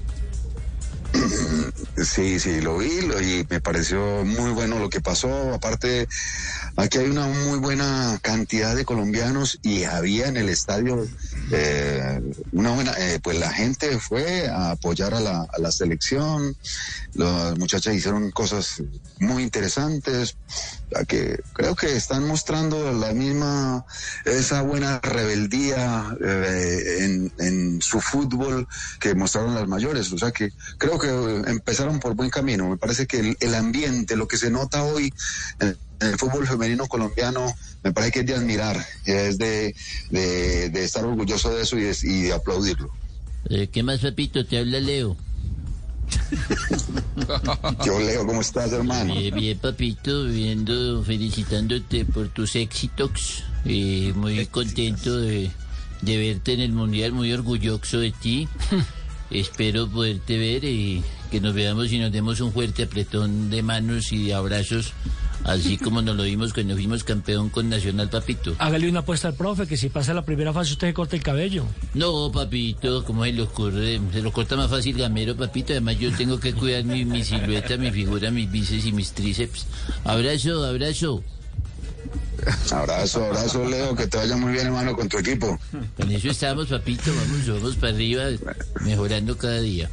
Sí, 2.04 2.40
sí, 2.40 2.62
lo 2.62 2.78
vi 2.78 2.90
y 2.90 3.46
me 3.50 3.60
pareció 3.60 4.24
muy 4.24 4.52
bueno 4.52 4.78
lo 4.78 4.90
que 4.90 5.02
pasó. 5.02 5.54
Aparte, 5.54 6.08
aquí 6.76 7.00
hay 7.00 7.10
una 7.10 7.28
muy 7.28 7.58
buena 7.58 8.20
cantidad 8.22 8.76
de 8.76 8.86
colombianos 8.86 9.60
y 9.63 9.84
había 9.84 10.28
en 10.28 10.38
el 10.38 10.50
estadio 10.50 11.08
eh, 11.52 12.22
una 12.52 12.72
buena, 12.72 12.94
eh, 13.00 13.20
pues 13.22 13.40
la 13.40 13.52
gente 13.52 14.00
fue 14.00 14.48
a 14.48 14.72
apoyar 14.72 15.16
a 15.16 15.20
la, 15.20 15.42
a 15.42 15.60
la 15.60 15.72
selección, 15.72 16.56
las 17.16 17.58
muchachas 17.58 17.96
hicieron 17.96 18.30
cosas 18.30 18.84
muy 19.20 19.42
interesantes, 19.42 20.38
que 21.08 21.41
creo 21.54 21.76
que 21.76 21.95
están 21.95 22.26
mostrando 22.28 22.91
la 22.93 23.13
misma, 23.13 23.86
esa 24.26 24.62
buena 24.62 25.00
rebeldía 25.00 26.15
eh, 26.23 26.97
en, 27.00 27.32
en, 27.39 27.82
su 27.82 28.00
fútbol 28.00 28.67
que 29.00 29.13
mostraron 29.13 29.56
las 29.56 29.67
mayores, 29.67 30.12
o 30.12 30.17
sea 30.17 30.32
que 30.32 30.52
creo 30.78 30.97
que 30.97 31.10
empezaron 31.50 32.00
por 32.00 32.15
buen 32.15 32.30
camino, 32.30 32.69
me 32.69 32.78
parece 32.78 33.06
que 33.06 33.36
el, 33.39 33.56
ambiente, 33.56 34.15
lo 34.15 34.28
que 34.28 34.38
se 34.38 34.50
nota 34.50 34.84
hoy 34.84 35.13
en, 35.60 35.78
el 36.00 36.17
fútbol 36.17 36.47
femenino 36.47 36.88
colombiano 36.88 37.54
me 37.84 37.91
parece 37.91 38.12
que 38.12 38.19
es 38.19 38.26
de 38.28 38.36
admirar, 38.36 38.86
es 39.06 39.38
de, 39.38 39.76
de, 40.10 40.84
estar 40.84 41.04
orgulloso 41.04 41.50
de 41.50 41.63
eso 41.63 41.78
y 41.78 41.84
de, 41.84 41.97
y 42.04 42.21
de 42.23 42.34
aplaudirlo. 42.34 42.91
Eh, 43.50 43.69
¿Qué 43.71 43.82
más, 43.82 44.00
Pepito? 44.00 44.45
Te 44.45 44.58
habla 44.58 44.80
Leo. 44.80 45.17
Yo, 47.86 48.00
Leo, 48.00 48.26
¿cómo 48.26 48.41
estás, 48.41 48.72
hermano? 48.72 49.15
Bien, 49.15 49.36
bien, 49.36 49.58
papito, 49.58 50.26
viendo, 50.26 51.04
felicitándote 51.04 52.06
por 52.06 52.30
tus 52.30 52.56
éxitos. 52.56 53.43
Eh, 53.65 54.13
muy 54.15 54.46
contento 54.48 55.17
de, 55.17 55.52
de 56.02 56.17
verte 56.17 56.54
en 56.54 56.62
el 56.62 56.72
Mundial, 56.72 57.12
muy 57.12 57.34
orgulloso 57.34 58.00
de 58.00 58.12
ti. 58.12 58.48
Espero 59.30 59.89
poderte 59.89 60.38
ver 60.38 60.63
y 60.63 61.04
que 61.32 61.41
nos 61.41 61.54
veamos 61.54 61.91
y 61.91 62.00
nos 62.00 62.12
demos 62.12 62.39
un 62.39 62.54
fuerte 62.54 62.84
apretón 62.84 63.50
de 63.50 63.62
manos 63.62 64.13
y 64.13 64.28
de 64.28 64.34
abrazos 64.34 64.93
Así 65.43 65.78
como 65.78 66.02
nos 66.02 66.15
lo 66.15 66.23
vimos 66.23 66.54
cuando 66.54 66.76
fuimos 66.76 67.04
campeón 67.04 67.50
con 67.50 67.69
Nacional, 67.69 68.10
papito. 68.10 68.56
Hágale 68.60 68.89
una 68.89 69.00
apuesta 69.00 69.30
al 69.30 69.36
profe, 69.36 69.67
que 69.67 69.78
si 69.78 69.89
pasa 69.89 70.13
la 70.13 70.26
primera 70.26 70.54
fase 70.54 70.73
usted 70.73 70.88
se 70.88 70.93
corta 70.93 71.15
el 71.15 71.23
cabello. 71.23 71.65
No, 71.93 72.32
papito, 72.32 73.04
como 73.06 73.23
se 73.23 73.34
le 73.34 73.41
ocurre? 73.43 74.00
Se 74.12 74.21
lo 74.21 74.32
corta 74.32 74.56
más 74.56 74.69
fácil 74.69 74.97
Gamero, 74.97 75.36
papito. 75.36 75.73
Además 75.73 76.00
yo 76.00 76.12
tengo 76.12 76.39
que 76.39 76.54
cuidar 76.54 76.84
mi, 76.84 77.06
mi 77.06 77.23
silueta, 77.23 77.78
mi 77.78 77.91
figura, 77.91 78.32
mis 78.32 78.52
bíceps 78.52 78.86
y 78.86 78.91
mis 78.91 79.12
tríceps. 79.12 79.65
Abrazo, 80.04 80.65
abrazo. 80.65 81.23
Abrazo, 82.71 83.26
abrazo, 83.26 83.67
Leo, 83.67 83.95
que 83.95 84.08
te 84.08 84.17
vaya 84.17 84.38
muy 84.38 84.54
bien, 84.54 84.67
hermano, 84.67 84.95
con 84.95 85.10
tu 85.10 85.17
equipo. 85.17 85.60
Con 85.97 86.12
eso 86.12 86.30
estamos, 86.30 86.67
papito, 86.67 87.12
vamos, 87.13 87.47
vamos 87.47 87.76
para 87.76 87.93
arriba, 87.93 88.23
mejorando 88.82 89.38
cada 89.38 89.60
día. 89.60 89.89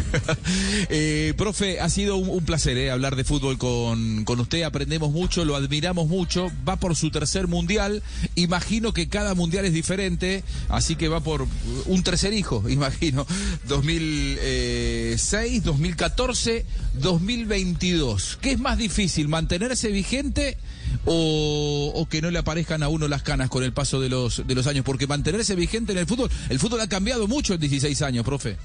eh, 0.88 1.34
profe, 1.36 1.80
ha 1.80 1.88
sido 1.88 2.16
un, 2.16 2.44
placer 2.44 2.76
eh, 2.76 2.90
hablar 2.90 3.16
de 3.16 3.24
fútbol 3.24 3.58
con, 3.58 4.24
con, 4.24 4.40
usted. 4.40 4.62
Aprendemos 4.62 5.12
mucho, 5.12 5.44
lo 5.44 5.56
admiramos 5.56 6.08
mucho. 6.08 6.50
Va 6.68 6.76
por 6.76 6.96
su 6.96 7.10
tercer 7.10 7.48
mundial. 7.48 8.02
Imagino 8.34 8.92
que 8.92 9.08
cada 9.08 9.34
mundial 9.34 9.64
es 9.64 9.72
diferente, 9.72 10.44
así 10.68 10.96
que 10.96 11.08
va 11.08 11.20
por 11.20 11.46
un 11.86 12.02
tercer 12.02 12.32
hijo, 12.34 12.64
imagino. 12.68 13.26
2006, 13.68 15.64
2014, 15.64 16.66
2022. 16.94 18.38
¿Qué 18.40 18.52
es 18.52 18.58
más 18.58 18.78
difícil, 18.78 19.28
mantenerse 19.28 19.88
vigente? 19.88 20.56
O, 21.04 21.90
o, 21.94 22.06
que 22.06 22.20
no 22.20 22.30
le 22.30 22.38
aparezcan 22.38 22.82
a 22.82 22.88
uno 22.88 23.08
las 23.08 23.22
canas 23.22 23.48
con 23.48 23.64
el 23.64 23.72
paso 23.72 24.00
de 24.00 24.08
los, 24.08 24.46
de 24.46 24.54
los 24.54 24.66
años, 24.66 24.84
porque 24.84 25.06
mantenerse 25.06 25.56
vigente 25.56 25.92
en 25.92 25.98
el 25.98 26.06
fútbol, 26.06 26.30
el 26.48 26.60
fútbol 26.60 26.80
ha 26.80 26.88
cambiado 26.88 27.26
mucho 27.26 27.54
en 27.54 27.60
16 27.60 28.02
años, 28.02 28.24
profe. 28.24 28.56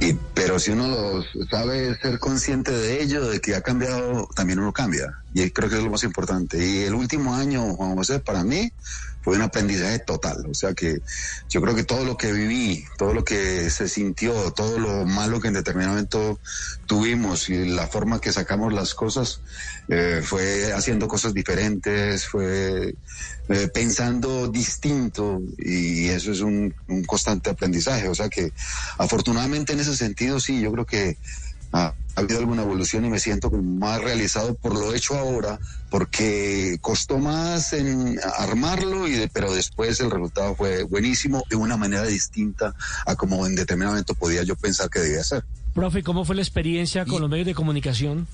Y, 0.00 0.14
pero 0.34 0.58
si 0.58 0.72
uno 0.72 1.22
sabe 1.50 1.96
ser 1.98 2.18
consciente 2.18 2.72
de 2.72 3.02
ello, 3.02 3.28
de 3.28 3.40
que 3.40 3.54
ha 3.54 3.60
cambiado, 3.60 4.28
también 4.34 4.58
uno 4.58 4.72
cambia. 4.72 5.18
Y 5.32 5.50
creo 5.50 5.68
que 5.68 5.76
es 5.76 5.82
lo 5.82 5.90
más 5.90 6.04
importante. 6.04 6.64
Y 6.64 6.82
el 6.84 6.94
último 6.94 7.34
año, 7.34 7.74
Juan 7.74 7.94
José, 7.96 8.20
para 8.20 8.44
mí 8.44 8.72
fue 9.24 9.36
un 9.36 9.42
aprendizaje 9.42 10.00
total. 10.00 10.44
O 10.50 10.54
sea 10.54 10.74
que 10.74 10.98
yo 11.48 11.62
creo 11.62 11.74
que 11.74 11.84
todo 11.84 12.04
lo 12.04 12.18
que 12.18 12.30
viví, 12.30 12.84
todo 12.98 13.14
lo 13.14 13.24
que 13.24 13.70
se 13.70 13.88
sintió, 13.88 14.52
todo 14.52 14.78
lo 14.78 15.06
malo 15.06 15.40
que 15.40 15.48
en 15.48 15.54
determinado 15.54 15.94
momento 15.94 16.38
tuvimos 16.86 17.48
y 17.48 17.64
la 17.64 17.86
forma 17.86 18.20
que 18.20 18.32
sacamos 18.32 18.74
las 18.74 18.94
cosas, 18.94 19.40
eh, 19.88 20.20
fue 20.22 20.74
haciendo 20.74 21.08
cosas 21.08 21.32
diferentes, 21.32 22.26
fue 22.26 22.94
eh, 23.48 23.68
pensando 23.72 24.48
distinto 24.48 25.40
y 25.56 26.08
eso 26.08 26.30
es 26.30 26.40
un, 26.40 26.74
un, 26.88 27.04
constante 27.04 27.48
aprendizaje. 27.48 28.08
O 28.08 28.14
sea 28.14 28.28
que 28.28 28.52
afortunadamente 28.98 29.72
en 29.72 29.80
ese 29.80 29.96
sentido 29.96 30.38
sí, 30.38 30.60
yo 30.60 30.70
creo 30.70 30.84
que 30.84 31.16
ha, 31.74 31.92
ha 32.16 32.20
habido 32.20 32.38
alguna 32.38 32.62
evolución 32.62 33.04
y 33.04 33.10
me 33.10 33.18
siento 33.18 33.50
como 33.50 33.62
más 33.62 34.00
realizado 34.00 34.54
por 34.54 34.72
lo 34.74 34.94
hecho 34.94 35.18
ahora, 35.18 35.58
porque 35.90 36.78
costó 36.80 37.18
más 37.18 37.72
en 37.72 38.18
armarlo, 38.38 39.08
y 39.08 39.12
de, 39.12 39.28
pero 39.28 39.52
después 39.52 39.98
el 40.00 40.10
resultado 40.10 40.54
fue 40.54 40.84
buenísimo 40.84 41.42
de 41.50 41.56
una 41.56 41.76
manera 41.76 42.04
distinta 42.04 42.74
a 43.06 43.16
como 43.16 43.46
en 43.46 43.56
determinado 43.56 43.92
momento 43.92 44.14
podía 44.14 44.44
yo 44.44 44.54
pensar 44.56 44.88
que 44.88 45.00
debía 45.00 45.24
ser. 45.24 45.44
Profe, 45.74 46.04
¿cómo 46.04 46.24
fue 46.24 46.36
la 46.36 46.42
experiencia 46.42 47.04
con 47.04 47.16
y... 47.16 47.18
los 47.18 47.30
medios 47.30 47.46
de 47.46 47.54
comunicación? 47.54 48.28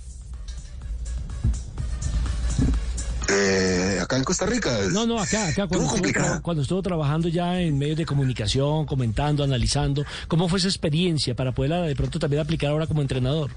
Eh, 3.32 3.98
acá 4.00 4.16
en 4.16 4.24
Costa 4.24 4.46
Rica. 4.46 4.78
No, 4.90 5.06
no, 5.06 5.20
acá, 5.20 5.48
acá 5.48 5.66
cuando 5.68 5.94
estuvo, 5.94 6.42
cuando 6.42 6.62
estuvo, 6.62 6.82
trabajando 6.82 7.28
ya 7.28 7.60
en 7.60 7.78
medios 7.78 7.98
de 7.98 8.06
comunicación, 8.06 8.86
comentando, 8.86 9.44
analizando, 9.44 10.04
¿cómo 10.28 10.48
fue 10.48 10.58
esa 10.58 10.68
experiencia 10.68 11.34
para 11.34 11.52
poderla 11.52 11.82
de 11.82 11.94
pronto 11.94 12.18
también 12.18 12.42
aplicar 12.42 12.70
ahora 12.70 12.86
como 12.86 13.02
entrenador? 13.02 13.50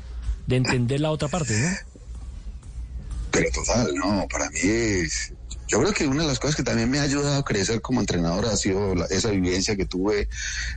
De 0.46 0.58
entender 0.58 1.00
la 1.00 1.12
otra 1.12 1.28
parte, 1.28 1.58
¿no? 1.58 1.70
Pero 3.32 3.50
total, 3.52 3.96
no, 3.96 4.28
para 4.30 4.50
mí 4.52 4.60
es, 4.62 5.34
yo 5.68 5.80
creo 5.80 5.94
que 5.94 6.06
una 6.06 6.22
de 6.22 6.28
las 6.28 6.40
cosas 6.40 6.56
que 6.56 6.64
también 6.64 6.90
me 6.90 7.00
ha 7.00 7.04
ayudado 7.04 7.40
a 7.40 7.44
crecer 7.44 7.82
como 7.82 8.00
entrenador 8.00 8.46
ha 8.46 8.56
sido 8.56 8.94
la, 8.94 9.06
esa 9.06 9.32
vivencia 9.32 9.76
que 9.76 9.86
tuve 9.86 10.30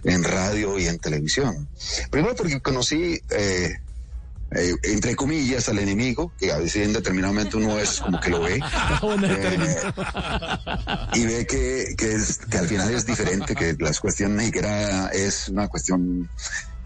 en 0.04 0.24
radio 0.24 0.78
y 0.78 0.86
en 0.86 0.98
televisión. 0.98 1.68
Primero 2.10 2.34
porque 2.34 2.60
conocí 2.60 3.20
eh, 3.28 3.74
eh, 4.52 4.74
entre 4.84 5.16
comillas, 5.16 5.68
al 5.68 5.78
enemigo, 5.78 6.32
que 6.38 6.52
a 6.52 6.58
veces 6.58 6.86
en 6.86 6.92
determinado 6.92 7.32
momento 7.32 7.58
uno 7.58 7.78
es 7.78 8.00
como 8.00 8.20
que 8.20 8.30
lo 8.30 8.40
ve, 8.40 8.56
eh, 9.24 9.92
y 11.14 11.26
ve 11.26 11.46
que, 11.46 11.94
que, 11.96 12.14
es, 12.14 12.38
que 12.38 12.58
al 12.58 12.68
final 12.68 12.92
es 12.94 13.06
diferente, 13.06 13.54
que 13.54 13.76
la 13.78 13.92
cuestión 13.94 14.34
mexicana 14.36 15.08
es 15.08 15.48
una 15.48 15.68
cuestión, 15.68 16.28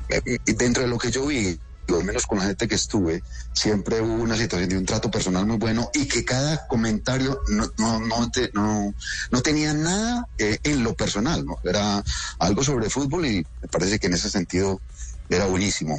eh, 0.08 0.38
dentro 0.46 0.82
de 0.82 0.88
lo 0.88 0.98
que 0.98 1.10
yo 1.10 1.26
vi, 1.26 1.58
al 1.96 2.04
menos 2.04 2.26
con 2.26 2.38
la 2.38 2.44
gente 2.44 2.68
que 2.68 2.74
estuve, 2.74 3.22
siempre 3.52 4.00
hubo 4.00 4.22
una 4.22 4.36
situación 4.36 4.68
de 4.70 4.78
un 4.78 4.86
trato 4.86 5.10
personal 5.10 5.46
muy 5.46 5.56
bueno 5.56 5.90
y 5.92 6.06
que 6.06 6.24
cada 6.24 6.66
comentario 6.66 7.40
no, 7.48 7.70
no, 7.78 8.00
no, 8.00 8.30
te, 8.30 8.50
no, 8.54 8.94
no 9.30 9.42
tenía 9.42 9.74
nada 9.74 10.26
eh, 10.38 10.58
en 10.62 10.82
lo 10.82 10.94
personal, 10.94 11.44
¿no? 11.44 11.58
Era 11.64 12.02
algo 12.38 12.62
sobre 12.62 12.90
fútbol 12.90 13.26
y 13.26 13.46
me 13.62 13.68
parece 13.68 13.98
que 13.98 14.06
en 14.06 14.14
ese 14.14 14.30
sentido 14.30 14.80
era 15.28 15.46
buenísimo. 15.46 15.98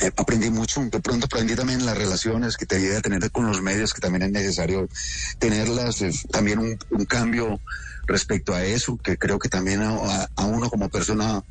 Eh, 0.00 0.10
aprendí 0.16 0.50
mucho, 0.50 0.84
de 0.84 1.00
pronto 1.00 1.26
aprendí 1.26 1.54
también 1.54 1.86
las 1.86 1.96
relaciones 1.96 2.56
que 2.56 2.66
te 2.66 2.78
debía 2.78 3.00
tener 3.00 3.30
con 3.30 3.46
los 3.46 3.62
medios, 3.62 3.94
que 3.94 4.00
también 4.00 4.22
es 4.24 4.30
necesario 4.30 4.88
tenerlas, 5.38 6.02
eh, 6.02 6.10
también 6.30 6.58
un, 6.58 6.78
un, 6.90 7.04
cambio 7.04 7.60
respecto 8.06 8.54
a 8.54 8.64
eso, 8.64 8.98
que 8.98 9.16
creo 9.16 9.38
que 9.38 9.48
también 9.48 9.82
a, 9.82 10.28
a 10.34 10.44
uno 10.44 10.70
como 10.70 10.88
persona 10.88 11.42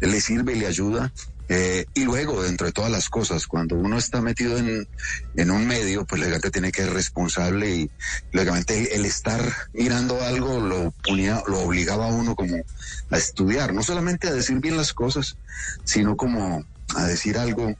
le 0.00 0.20
sirve 0.20 0.54
y 0.54 0.60
le 0.60 0.66
ayuda. 0.66 1.12
Eh, 1.48 1.84
y 1.92 2.04
luego, 2.04 2.42
dentro 2.42 2.66
de 2.66 2.72
todas 2.72 2.90
las 2.90 3.10
cosas, 3.10 3.46
cuando 3.46 3.76
uno 3.76 3.98
está 3.98 4.22
metido 4.22 4.56
en, 4.56 4.88
en 5.36 5.50
un 5.50 5.66
medio, 5.66 6.06
pues 6.06 6.20
legalmente 6.20 6.50
tiene 6.50 6.72
que 6.72 6.82
ser 6.82 6.94
responsable 6.94 7.76
y 7.76 7.90
lógicamente 8.32 8.78
el, 8.78 9.00
el, 9.00 9.04
estar 9.04 9.40
mirando 9.74 10.22
algo 10.22 10.60
lo 10.60 10.92
ponía, 11.04 11.42
lo 11.46 11.60
obligaba 11.60 12.06
a 12.06 12.14
uno 12.14 12.34
como 12.34 12.56
a 13.10 13.16
estudiar, 13.18 13.74
no 13.74 13.82
solamente 13.82 14.28
a 14.28 14.32
decir 14.32 14.58
bien 14.60 14.78
las 14.78 14.94
cosas, 14.94 15.36
sino 15.84 16.16
como 16.16 16.64
a 16.96 17.06
decir 17.06 17.38
algo, 17.38 17.74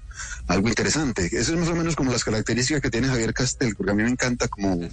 algo 0.49 0.69
interesante. 0.69 1.27
Eso 1.27 1.55
es 1.55 1.59
más 1.59 1.69
o 1.69 1.75
menos 1.75 1.97
como 1.97 2.13
las 2.13 2.25
características 2.25 2.83
que 2.83 2.91
tiene 2.91 3.09
Javier 3.09 3.35
Castel, 3.35 3.75
porque 3.77 3.93
a 3.93 3.95
mí 3.95 4.03
me 4.03 4.11
encanta 4.11 4.49
como, 4.49 4.89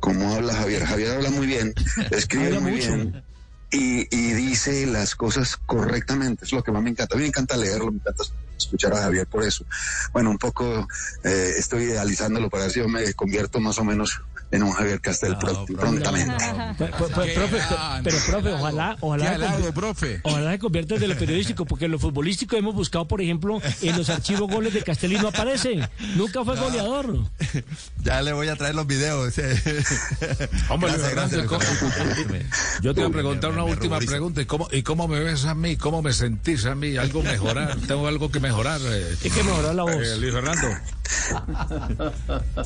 como 0.00 0.34
habla 0.34 0.54
Javier. 0.54 0.84
Javier 0.84 1.12
habla 1.12 1.30
muy 1.30 1.46
bien, 1.46 1.74
escribe 2.10 2.60
muy 2.60 2.72
mucho. 2.72 2.94
bien. 2.94 3.24
Y, 3.70 4.06
y, 4.14 4.32
dice 4.34 4.84
las 4.86 5.14
cosas 5.14 5.56
correctamente, 5.56 6.44
es 6.44 6.52
lo 6.52 6.62
que 6.62 6.72
más 6.72 6.82
me 6.82 6.90
encanta. 6.90 7.14
A 7.14 7.16
mí 7.16 7.22
me 7.22 7.28
encanta 7.28 7.56
leerlo, 7.56 7.90
me 7.90 7.98
encanta 7.98 8.22
escuchar 8.64 8.92
a 8.94 9.02
Javier 9.02 9.26
por 9.26 9.44
eso. 9.44 9.64
Bueno, 10.12 10.30
un 10.30 10.38
poco 10.38 10.86
eh, 11.24 11.54
estoy 11.58 11.84
idealizándolo 11.84 12.50
para 12.50 12.70
si 12.70 12.80
yo 12.80 12.88
me 12.88 13.12
convierto 13.14 13.60
más 13.60 13.78
o 13.78 13.84
menos 13.84 14.20
en 14.52 14.62
un 14.62 14.72
Javier 14.72 15.00
Castel 15.00 15.32
no, 15.32 15.66
prontamente. 15.66 16.32
No. 16.52 16.74
Pero, 16.76 16.96
profe, 16.96 17.58
pero, 18.04 18.18
profe, 18.26 18.52
ojalá, 18.52 18.96
ojalá, 19.00 19.72
profe. 19.74 20.20
ojalá 20.22 20.52
se 20.52 20.58
convierta 20.58 20.96
de 20.96 21.08
lo 21.08 21.16
periodístico, 21.16 21.64
porque 21.64 21.86
en 21.86 21.92
lo 21.92 21.98
futbolístico 21.98 22.56
hemos 22.56 22.74
buscado, 22.74 23.06
por 23.08 23.22
ejemplo, 23.22 23.60
en 23.80 23.96
los 23.96 24.10
archivos 24.10 24.50
goles 24.50 24.74
de 24.74 24.82
Castel 24.82 25.12
y 25.12 25.16
no 25.16 25.28
aparecen. 25.28 25.88
Nunca 26.16 26.44
fue 26.44 26.56
goleador. 26.56 27.18
Ya 28.04 28.20
le 28.20 28.32
voy 28.32 28.48
a 28.48 28.56
traer 28.56 28.74
los 28.74 28.86
videos. 28.86 29.34
Hombre, 30.68 30.90
gracias, 30.90 31.12
gracias. 31.12 31.46
Yo 32.82 32.94
te 32.94 33.00
voy 33.00 33.10
a 33.10 33.12
preguntar 33.12 33.52
una 33.52 33.62
última 33.62 33.98
pregunta. 34.00 34.42
¿Y 34.42 34.44
cómo, 34.44 34.68
¿Y 34.72 34.82
cómo 34.82 35.06
me 35.06 35.20
ves 35.20 35.44
a 35.44 35.54
mí? 35.54 35.76
¿Cómo 35.76 36.02
me 36.02 36.12
sentís 36.12 36.66
a 36.66 36.74
mí? 36.74 36.96
¿Algo 36.96 37.22
mejorar? 37.22 37.76
¿Tengo 37.86 38.08
algo 38.08 38.30
que 38.30 38.40
mejorar? 38.40 38.51
Mejorar. 38.52 38.80
Eh, 38.84 39.16
Hay 39.24 39.30
que 39.30 39.42
mejorar 39.42 39.74
la 39.74 39.82
voz. 39.84 39.94
eh, 39.94 40.16
Luis 40.18 40.32
Fernando. 40.32 40.68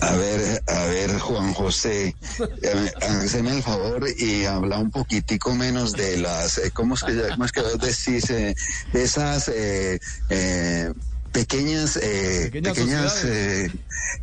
A 0.00 0.16
ver, 0.16 0.62
a 0.66 0.84
ver, 0.86 1.18
Juan 1.18 1.52
José, 1.54 2.14
eh, 2.62 2.92
hágame 3.02 3.56
el 3.56 3.62
favor 3.62 4.06
y 4.18 4.44
habla 4.44 4.78
un 4.78 4.90
poquitico 4.90 5.54
menos 5.54 5.92
de 5.92 6.16
las, 6.18 6.58
eh, 6.58 6.70
¿cómo 6.72 6.94
es 6.94 7.02
que, 7.04 7.28
cómo 7.30 7.44
es 7.44 7.52
que 7.52 7.60
vos 7.62 7.78
decís? 7.78 8.28
eh, 8.30 8.54
de 8.92 9.02
esas 9.02 9.48
eh, 9.48 9.98
eh, 10.30 10.92
pequeñas, 11.40 11.96
eh, 12.02 12.50
Pequeñas 12.52 12.74
pequeñas, 12.76 13.12
sociedades. 13.12 13.70
eh, 13.74 13.78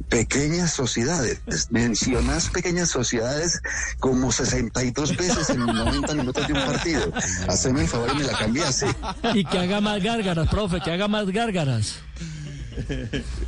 pequeñas 0.10 0.74
sociedades. 0.74 1.40
Mencionás 1.70 2.50
pequeñas 2.50 2.90
sociedades 2.90 3.62
como 4.00 4.32
62 4.32 5.16
veces 5.16 5.50
en 5.52 5.60
90 5.60 6.14
minutos 6.16 6.48
de 6.48 6.54
un 6.54 6.66
partido. 6.66 7.14
Haceme 7.48 7.82
el 7.82 7.88
favor 7.88 8.10
y 8.14 8.18
me 8.18 8.24
la 8.24 8.34
cambiaste. 8.38 8.88
Y 9.36 9.46
que 9.46 9.60
haga 9.60 9.80
más 9.80 10.02
gárgaras, 10.02 10.48
profe, 10.50 10.80
que 10.82 10.92
haga 10.92 11.08
más 11.08 11.28
gárgaras. 11.30 11.96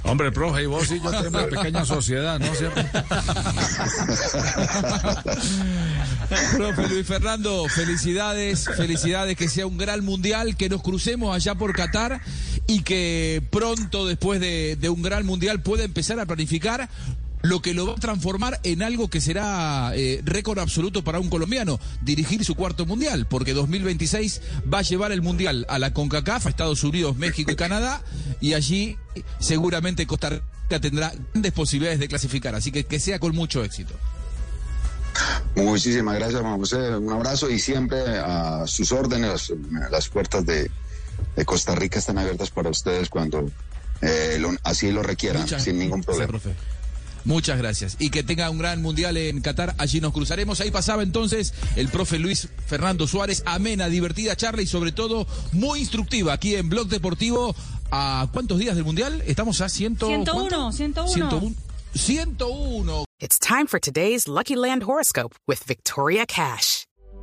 Hombre, 0.03 0.31
profe, 0.31 0.63
y 0.63 0.65
vos 0.65 0.91
y 0.91 1.01
yo 1.01 1.11
tenemos 1.11 1.43
una 1.43 1.47
pequeña 1.47 1.85
sociedad, 1.85 2.39
¿no? 2.39 2.53
¿Cierto? 2.53 2.81
Profe 6.57 6.87
Luis 6.87 7.05
Fernando, 7.05 7.67
felicidades, 7.69 8.67
felicidades, 8.75 9.37
que 9.37 9.47
sea 9.47 9.67
un 9.67 9.77
gran 9.77 10.03
mundial, 10.03 10.57
que 10.57 10.69
nos 10.69 10.81
crucemos 10.81 11.35
allá 11.35 11.55
por 11.55 11.73
Qatar 11.73 12.21
y 12.67 12.81
que 12.81 13.43
pronto, 13.51 14.05
después 14.05 14.39
de, 14.39 14.75
de 14.75 14.89
un 14.89 15.01
gran 15.01 15.25
mundial, 15.25 15.61
pueda 15.61 15.83
empezar 15.83 16.19
a 16.19 16.25
planificar 16.25 16.89
lo 17.47 17.61
que 17.61 17.73
lo 17.73 17.87
va 17.87 17.93
a 17.93 17.95
transformar 17.95 18.59
en 18.63 18.81
algo 18.83 19.09
que 19.09 19.21
será 19.21 19.91
eh, 19.95 20.21
récord 20.23 20.59
absoluto 20.59 21.03
para 21.03 21.19
un 21.19 21.29
colombiano, 21.29 21.79
dirigir 22.01 22.43
su 22.45 22.55
cuarto 22.55 22.85
mundial, 22.85 23.27
porque 23.27 23.53
2026 23.53 24.41
va 24.73 24.79
a 24.79 24.81
llevar 24.83 25.11
el 25.11 25.21
mundial 25.21 25.65
a 25.69 25.77
la 25.79 25.93
CONCACAF, 25.93 26.45
a 26.45 26.49
Estados 26.49 26.83
Unidos, 26.83 27.15
México 27.17 27.51
y 27.51 27.55
Canadá, 27.55 28.01
y 28.41 28.53
allí 28.53 28.97
seguramente 29.39 30.07
Costa 30.07 30.29
Rica 30.29 30.79
tendrá 30.79 31.13
grandes 31.33 31.51
posibilidades 31.51 31.99
de 31.99 32.07
clasificar, 32.07 32.55
así 32.55 32.71
que 32.71 32.85
que 32.85 32.99
sea 32.99 33.19
con 33.19 33.35
mucho 33.35 33.63
éxito. 33.63 33.93
Muchísimas 35.55 36.15
gracias, 36.15 36.41
Juan 36.41 36.57
José. 36.57 36.95
Un 36.97 37.11
abrazo 37.13 37.49
y 37.49 37.59
siempre 37.59 37.99
a 38.19 38.67
sus 38.67 38.91
órdenes. 38.91 39.53
Las 39.89 40.09
puertas 40.09 40.45
de, 40.45 40.69
de 41.35 41.45
Costa 41.45 41.73
Rica 41.75 41.99
están 41.99 42.17
abiertas 42.17 42.49
para 42.49 42.69
ustedes 42.69 43.09
cuando 43.09 43.49
eh, 44.01 44.37
lo- 44.39 44.55
así 44.63 44.91
lo 44.91 45.03
requieran, 45.03 45.43
Muchas 45.43 45.63
sin 45.63 45.79
ningún 45.79 46.01
gracias, 46.01 46.27
problema. 46.27 46.31
profe. 46.43 46.74
Muchas 47.25 47.57
gracias. 47.57 47.97
Y 47.99 48.11
que 48.11 48.23
tenga 48.23 48.49
un 48.49 48.59
gran 48.59 48.81
mundial 48.81 49.17
en 49.17 49.41
Qatar. 49.41 49.75
Allí 49.77 49.99
nos 49.99 50.13
cruzaremos. 50.13 50.61
Ahí 50.61 50.71
pasaba 50.71 51.03
entonces 51.03 51.53
el 51.75 51.89
profe 51.89 52.19
Luis 52.19 52.49
Fernando 52.67 53.07
Suárez. 53.07 53.43
Amena, 53.45 53.89
divertida 53.89 54.35
charla 54.35 54.61
y 54.61 54.67
sobre 54.67 54.91
todo 54.91 55.27
muy 55.51 55.79
instructiva 55.79 56.33
aquí 56.33 56.55
en 56.55 56.69
Blog 56.69 56.87
Deportivo. 56.87 57.55
¿A 57.91 58.27
cuántos 58.31 58.59
días 58.59 58.75
del 58.75 58.83
mundial? 58.83 59.23
Estamos 59.25 59.61
a 59.61 59.69
ciento, 59.69 60.07
101, 60.07 60.49
¿cuánto? 60.49 60.71
101. 60.71 61.13
101. 61.13 61.55
101. 61.93 63.05
It's 63.19 63.39
time 63.39 63.67
for 63.67 63.79
today's 63.79 64.27
Lucky 64.27 64.55
Land 64.55 64.83
horoscope 64.83 65.35
with 65.47 65.63
Victoria 65.63 66.25
Cash. 66.25 66.85